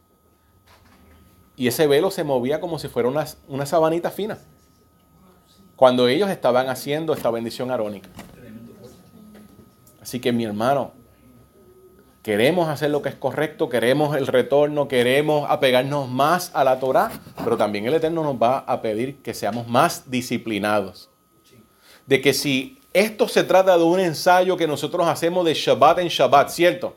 Y 1.56 1.68
ese 1.68 1.86
velo 1.86 2.10
se 2.10 2.24
movía 2.24 2.58
como 2.58 2.78
si 2.78 2.88
fuera 2.88 3.06
una, 3.06 3.26
una 3.46 3.66
sabanita 3.66 4.10
fina. 4.10 4.38
Cuando 5.76 6.08
ellos 6.08 6.30
estaban 6.30 6.70
haciendo 6.70 7.12
esta 7.12 7.30
bendición 7.30 7.70
arónica. 7.70 8.08
Así 10.00 10.20
que 10.20 10.32
mi 10.32 10.44
hermano, 10.44 10.92
queremos 12.22 12.70
hacer 12.70 12.90
lo 12.90 13.02
que 13.02 13.10
es 13.10 13.14
correcto, 13.14 13.68
queremos 13.68 14.16
el 14.16 14.26
retorno, 14.26 14.88
queremos 14.88 15.50
apegarnos 15.50 16.08
más 16.08 16.50
a 16.54 16.64
la 16.64 16.80
Torah, 16.80 17.10
pero 17.44 17.58
también 17.58 17.84
el 17.84 17.92
Eterno 17.92 18.22
nos 18.24 18.36
va 18.42 18.60
a 18.60 18.80
pedir 18.80 19.20
que 19.22 19.34
seamos 19.34 19.68
más 19.68 20.10
disciplinados. 20.10 21.10
De 22.06 22.22
que 22.22 22.32
si 22.32 22.79
esto 22.92 23.28
se 23.28 23.44
trata 23.44 23.78
de 23.78 23.84
un 23.84 24.00
ensayo 24.00 24.56
que 24.56 24.66
nosotros 24.66 25.06
hacemos 25.06 25.44
de 25.44 25.54
Shabbat 25.54 25.98
en 26.00 26.08
Shabbat, 26.08 26.50
¿cierto? 26.50 26.96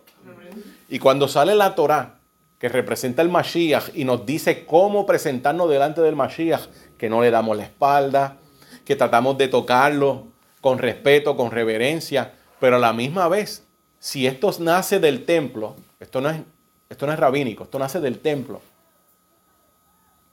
Y 0.89 0.99
cuando 0.99 1.27
sale 1.27 1.56
la 1.56 1.75
Torah, 1.75 2.19
que 2.60 2.69
representa 2.69 3.21
el 3.21 3.29
Mashiach 3.29 3.89
y 3.93 4.06
nos 4.06 4.25
dice 4.25 4.65
cómo 4.65 5.06
presentarnos 5.06 5.69
delante 5.69 6.01
del 6.01 6.15
Mashiach, 6.15 6.67
que 6.97 7.10
no 7.10 7.21
le 7.21 7.29
damos 7.29 7.58
la 7.58 7.63
espalda, 7.63 8.38
que 8.86 8.95
tratamos 8.95 9.38
de 9.38 9.49
tocarlo 9.49 10.27
con 10.62 10.79
respeto, 10.79 11.36
con 11.36 11.51
reverencia, 11.51 12.34
pero 12.60 12.77
a 12.77 12.79
la 12.79 12.93
misma 12.93 13.27
vez, 13.27 13.65
si 13.99 14.25
esto 14.27 14.49
nace 14.60 14.99
del 14.99 15.25
templo, 15.25 15.75
esto 15.99 16.21
no 16.21 16.29
es, 16.29 16.41
esto 16.89 17.06
no 17.06 17.13
es 17.13 17.19
rabínico, 17.19 17.65
esto 17.65 17.79
nace 17.79 17.99
del 17.99 18.19
templo, 18.19 18.62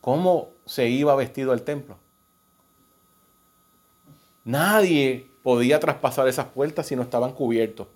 ¿cómo 0.01 0.51
se 0.65 0.89
iba 0.89 1.15
vestido 1.17 1.53
el 1.53 1.63
templo? 1.63 1.99
Nadie 4.45 5.30
podía 5.43 5.81
traspasar 5.81 6.29
esas 6.29 6.47
puertas 6.47 6.87
si 6.87 6.97
no 6.97 7.03
estaban 7.03 7.33
cubiertos. 7.33 7.87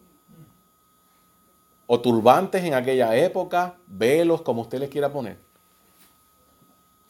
O 1.86 2.00
turbantes 2.00 2.64
en 2.64 2.74
aquella 2.74 3.14
época, 3.16 3.74
velos, 3.86 4.42
como 4.42 4.62
usted 4.62 4.78
les 4.78 4.88
quiera 4.88 5.10
poner. 5.10 5.36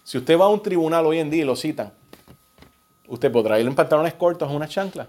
Si 0.02 0.18
usted 0.18 0.38
va 0.38 0.46
a 0.46 0.48
un 0.48 0.62
tribunal 0.62 1.06
hoy 1.06 1.18
en 1.18 1.30
día 1.30 1.42
y 1.42 1.46
lo 1.46 1.56
citan, 1.56 1.92
usted 3.06 3.30
podrá 3.30 3.58
ir 3.60 3.66
en 3.66 3.74
pantalones 3.74 4.14
cortos 4.14 4.50
o 4.50 4.52
una 4.52 4.68
chancla. 4.68 5.08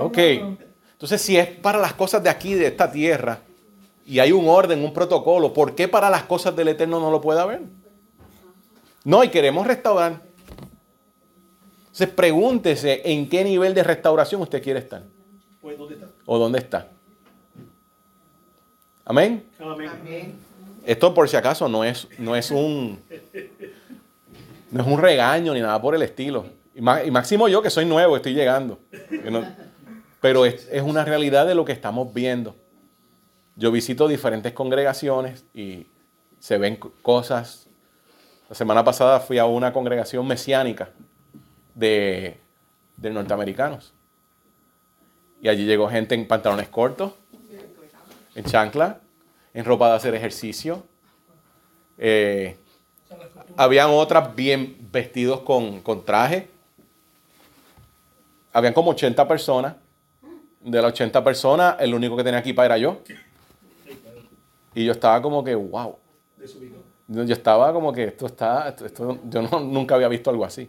Ok. 0.00 0.18
Entonces, 0.92 1.22
si 1.22 1.36
es 1.36 1.46
para 1.46 1.78
las 1.78 1.94
cosas 1.94 2.22
de 2.22 2.28
aquí, 2.28 2.54
de 2.54 2.66
esta 2.66 2.90
tierra, 2.90 3.38
y 4.04 4.18
hay 4.18 4.32
un 4.32 4.48
orden, 4.48 4.82
un 4.82 4.92
protocolo, 4.92 5.52
¿por 5.52 5.74
qué 5.74 5.86
para 5.86 6.10
las 6.10 6.24
cosas 6.24 6.56
del 6.56 6.68
Eterno 6.68 6.98
no 6.98 7.10
lo 7.10 7.20
puede 7.20 7.40
haber? 7.40 7.62
No, 9.04 9.22
y 9.22 9.28
queremos 9.28 9.66
restaurar. 9.66 10.27
Entonces, 11.98 12.14
pregúntese 12.14 13.02
en 13.10 13.28
qué 13.28 13.42
nivel 13.42 13.74
de 13.74 13.82
restauración 13.82 14.40
usted 14.40 14.62
quiere 14.62 14.78
estar 14.78 15.02
Pues, 15.60 15.76
¿dónde 15.76 15.94
está? 15.96 16.06
o 16.26 16.38
dónde 16.38 16.58
está. 16.60 16.88
Amén. 19.04 19.44
Amén. 19.58 20.34
Esto 20.86 21.12
por 21.12 21.28
si 21.28 21.36
acaso 21.36 21.68
no 21.68 21.82
es, 21.82 22.06
no 22.18 22.36
es 22.36 22.52
un 22.52 23.00
no 24.70 24.80
es 24.82 24.86
un 24.86 25.00
regaño 25.00 25.52
ni 25.54 25.60
nada 25.60 25.82
por 25.82 25.96
el 25.96 26.02
estilo. 26.02 26.46
Y, 26.72 26.80
má- 26.80 27.02
y 27.02 27.10
máximo 27.10 27.48
yo 27.48 27.62
que 27.62 27.70
soy 27.70 27.84
nuevo, 27.84 28.14
estoy 28.16 28.32
llegando. 28.34 28.78
No- 29.28 29.44
pero 30.20 30.46
es, 30.46 30.68
es 30.70 30.82
una 30.82 31.04
realidad 31.04 31.48
de 31.48 31.56
lo 31.56 31.64
que 31.64 31.72
estamos 31.72 32.14
viendo. 32.14 32.54
Yo 33.56 33.72
visito 33.72 34.06
diferentes 34.06 34.52
congregaciones 34.52 35.44
y 35.52 35.86
se 36.38 36.58
ven 36.58 36.76
co- 36.76 36.92
cosas. 37.02 37.66
La 38.48 38.54
semana 38.54 38.84
pasada 38.84 39.18
fui 39.18 39.38
a 39.38 39.46
una 39.46 39.72
congregación 39.72 40.24
mesiánica 40.28 40.90
de, 41.78 42.38
de 42.96 43.10
norteamericanos. 43.10 43.92
Y 45.40 45.48
allí 45.48 45.64
llegó 45.64 45.88
gente 45.88 46.14
en 46.14 46.26
pantalones 46.26 46.68
cortos, 46.68 47.12
en 48.34 48.44
chancla, 48.44 49.00
en 49.54 49.64
ropa 49.64 49.88
de 49.90 49.94
hacer 49.96 50.14
ejercicio. 50.14 50.82
Eh, 51.96 52.56
habían 53.56 53.90
otras 53.90 54.34
bien 54.34 54.76
vestidos 54.92 55.40
con, 55.40 55.80
con 55.80 56.04
traje. 56.04 56.48
Habían 58.52 58.72
como 58.74 58.90
80 58.90 59.26
personas. 59.28 59.76
De 60.60 60.82
las 60.82 60.92
80 60.92 61.22
personas, 61.22 61.76
el 61.78 61.94
único 61.94 62.16
que 62.16 62.24
tenía 62.24 62.40
equipa 62.40 62.64
era 62.66 62.76
yo. 62.76 62.98
Y 64.74 64.84
yo 64.84 64.92
estaba 64.92 65.22
como 65.22 65.44
que, 65.44 65.54
wow. 65.54 65.96
Yo 67.06 67.24
yo 67.24 67.32
estaba 67.32 67.72
como 67.72 67.92
que 67.92 68.04
esto 68.04 68.26
está, 68.26 68.68
esto, 68.68 68.84
esto- 68.86 69.18
yo 69.30 69.42
no- 69.42 69.60
nunca 69.60 69.94
había 69.94 70.08
visto 70.08 70.30
algo 70.30 70.44
así. 70.44 70.68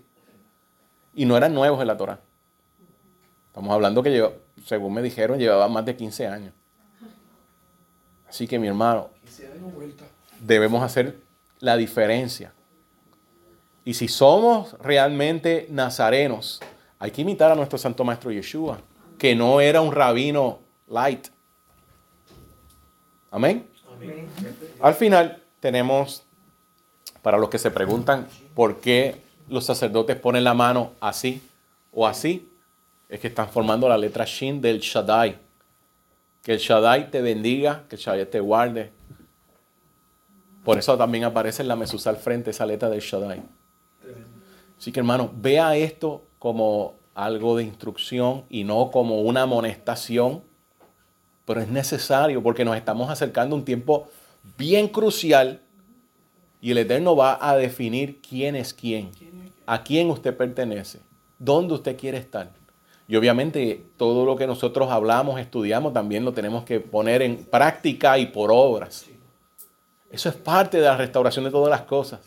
Y 1.13 1.25
no 1.25 1.35
eran 1.37 1.53
nuevos 1.53 1.81
en 1.81 1.87
la 1.87 1.97
Torah. 1.97 2.19
Estamos 3.47 3.71
hablando 3.73 4.01
que 4.03 4.11
lleva- 4.11 4.31
según 4.65 4.93
me 4.93 5.01
dijeron, 5.01 5.39
llevaban 5.39 5.71
más 5.71 5.85
de 5.85 5.95
15 5.95 6.27
años. 6.27 6.53
Así 8.27 8.47
que 8.47 8.59
mi 8.59 8.67
hermano, 8.67 9.09
debemos 10.39 10.83
hacer 10.83 11.17
la 11.59 11.75
diferencia. 11.75 12.53
Y 13.83 13.95
si 13.95 14.07
somos 14.07 14.73
realmente 14.79 15.65
nazarenos, 15.71 16.61
hay 16.99 17.11
que 17.11 17.21
imitar 17.21 17.51
a 17.51 17.55
nuestro 17.55 17.77
Santo 17.79 18.03
Maestro 18.03 18.31
Yeshua, 18.31 18.79
que 19.17 19.35
no 19.35 19.59
era 19.61 19.81
un 19.81 19.91
rabino 19.91 20.59
light. 20.87 21.27
Amén. 23.31 23.67
Amén. 23.95 24.27
Al 24.81 24.93
final 24.93 25.41
tenemos, 25.59 26.23
para 27.21 27.37
los 27.37 27.49
que 27.49 27.57
se 27.57 27.71
preguntan 27.71 28.27
por 28.53 28.79
qué 28.79 29.21
los 29.49 29.65
sacerdotes 29.65 30.15
ponen 30.17 30.43
la 30.43 30.53
mano 30.53 30.91
así 30.99 31.41
o 31.91 32.07
así, 32.07 32.47
es 33.09 33.19
que 33.19 33.27
están 33.27 33.49
formando 33.49 33.89
la 33.89 33.97
letra 33.97 34.25
Shin 34.25 34.61
del 34.61 34.79
Shaddai. 34.79 35.37
Que 36.43 36.53
el 36.53 36.59
Shaddai 36.59 37.09
te 37.09 37.21
bendiga, 37.21 37.83
que 37.89 37.95
el 37.95 38.01
Shaddai 38.01 38.25
te 38.29 38.39
guarde. 38.39 38.91
Por 40.63 40.77
eso 40.77 40.97
también 40.97 41.23
aparece 41.23 41.63
en 41.63 41.67
la 41.67 41.75
mesusa 41.75 42.11
al 42.11 42.17
frente 42.17 42.51
esa 42.51 42.65
letra 42.65 42.89
del 42.89 43.01
Shaddai. 43.01 43.41
Así 44.77 44.91
que 44.91 44.99
hermano, 44.99 45.31
vea 45.35 45.75
esto 45.75 46.23
como 46.37 46.93
algo 47.15 47.57
de 47.57 47.63
instrucción 47.63 48.45
y 48.49 48.63
no 48.63 48.91
como 48.91 49.21
una 49.21 49.41
amonestación, 49.41 50.41
pero 51.45 51.61
es 51.61 51.67
necesario 51.67 52.41
porque 52.41 52.63
nos 52.63 52.77
estamos 52.77 53.09
acercando 53.09 53.55
a 53.55 53.59
un 53.59 53.65
tiempo 53.65 54.07
bien 54.57 54.87
crucial 54.87 55.61
y 56.61 56.71
el 56.71 56.77
Eterno 56.77 57.15
va 57.15 57.37
a 57.41 57.57
definir 57.57 58.21
quién 58.21 58.55
es 58.55 58.73
quién, 58.73 59.09
a 59.69 59.83
quién 59.83 60.09
usted 60.09 60.35
pertenece, 60.35 60.99
dónde 61.37 61.75
usted 61.75 61.95
quiere 61.95 62.17
estar. 62.17 62.49
Y 63.07 63.15
obviamente 63.15 63.85
todo 63.97 64.25
lo 64.25 64.35
que 64.35 64.47
nosotros 64.47 64.89
hablamos, 64.89 65.39
estudiamos, 65.39 65.93
también 65.93 66.25
lo 66.25 66.33
tenemos 66.33 66.63
que 66.63 66.79
poner 66.79 67.21
en 67.21 67.45
práctica 67.45 68.17
y 68.17 68.25
por 68.25 68.49
obras. 68.51 69.05
Eso 70.09 70.27
es 70.27 70.33
parte 70.33 70.77
de 70.77 70.85
la 70.85 70.97
restauración 70.97 71.45
de 71.45 71.51
todas 71.51 71.69
las 71.69 71.83
cosas. 71.83 72.19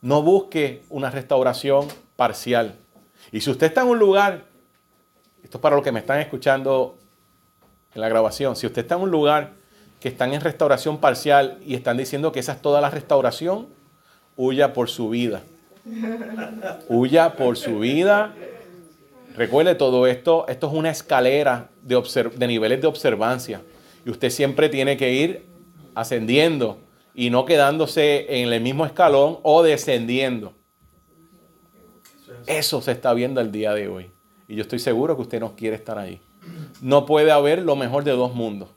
No 0.00 0.22
busque 0.22 0.84
una 0.90 1.10
restauración 1.10 1.88
parcial. 2.14 2.76
Y 3.32 3.40
si 3.40 3.50
usted 3.50 3.66
está 3.66 3.82
en 3.82 3.88
un 3.88 3.98
lugar, 3.98 4.44
esto 5.42 5.58
es 5.58 5.60
para 5.60 5.74
los 5.74 5.84
que 5.84 5.90
me 5.90 5.98
están 5.98 6.20
escuchando 6.20 6.96
en 7.96 8.00
la 8.00 8.08
grabación, 8.08 8.54
si 8.54 8.64
usted 8.64 8.82
está 8.82 8.94
en 8.94 9.00
un 9.00 9.10
lugar 9.10 9.54
que 9.98 10.08
están 10.08 10.32
en 10.34 10.40
restauración 10.40 10.98
parcial 10.98 11.58
y 11.66 11.74
están 11.74 11.96
diciendo 11.96 12.30
que 12.30 12.38
esa 12.38 12.52
es 12.52 12.62
toda 12.62 12.80
la 12.80 12.90
restauración, 12.90 13.66
huya 14.36 14.72
por 14.72 14.88
su 14.88 15.08
vida. 15.08 15.42
Huya 16.88 17.34
por 17.34 17.56
su 17.56 17.78
vida. 17.78 18.34
Recuerde 19.36 19.74
todo 19.74 20.06
esto, 20.06 20.46
esto 20.48 20.68
es 20.68 20.72
una 20.72 20.90
escalera 20.90 21.70
de, 21.82 22.30
de 22.36 22.46
niveles 22.46 22.80
de 22.80 22.86
observancia. 22.86 23.62
Y 24.04 24.10
usted 24.10 24.30
siempre 24.30 24.68
tiene 24.68 24.96
que 24.96 25.12
ir 25.12 25.46
ascendiendo 25.94 26.78
y 27.14 27.30
no 27.30 27.44
quedándose 27.44 28.42
en 28.42 28.52
el 28.52 28.60
mismo 28.60 28.86
escalón 28.86 29.38
o 29.42 29.62
descendiendo. 29.62 30.54
Eso 32.46 32.80
se 32.80 32.92
está 32.92 33.12
viendo 33.14 33.40
el 33.40 33.52
día 33.52 33.74
de 33.74 33.88
hoy. 33.88 34.10
Y 34.46 34.56
yo 34.56 34.62
estoy 34.62 34.78
seguro 34.78 35.16
que 35.16 35.22
usted 35.22 35.40
no 35.40 35.54
quiere 35.54 35.76
estar 35.76 35.98
ahí. 35.98 36.20
No 36.80 37.06
puede 37.06 37.30
haber 37.30 37.62
lo 37.62 37.76
mejor 37.76 38.04
de 38.04 38.12
dos 38.12 38.34
mundos. 38.34 38.68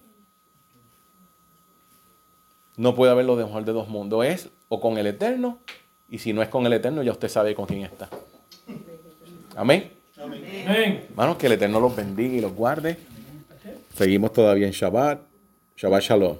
No 2.75 2.95
puede 2.95 3.11
haber 3.11 3.25
lo 3.25 3.35
mejor 3.35 3.63
de 3.63 3.71
dos 3.71 3.87
mundos. 3.87 4.25
Es 4.25 4.49
o 4.67 4.79
con 4.79 4.97
el 4.97 5.07
Eterno, 5.07 5.59
y 6.11 6.19
si 6.19 6.33
no 6.33 6.41
es 6.41 6.49
con 6.49 6.65
el 6.65 6.73
Eterno, 6.73 7.01
ya 7.01 7.13
usted 7.13 7.29
sabe 7.29 7.55
con 7.55 7.65
quién 7.65 7.83
está. 7.83 8.09
Amén. 9.55 9.91
Amén. 10.21 11.05
Hermanos, 11.09 11.37
que 11.37 11.47
el 11.47 11.53
Eterno 11.53 11.79
los 11.79 11.95
bendiga 11.95 12.35
y 12.35 12.41
los 12.41 12.53
guarde. 12.53 12.97
Seguimos 13.95 14.33
todavía 14.33 14.67
en 14.67 14.73
Shabbat. 14.73 15.21
Shabbat 15.77 16.01
Shalom. 16.03 16.37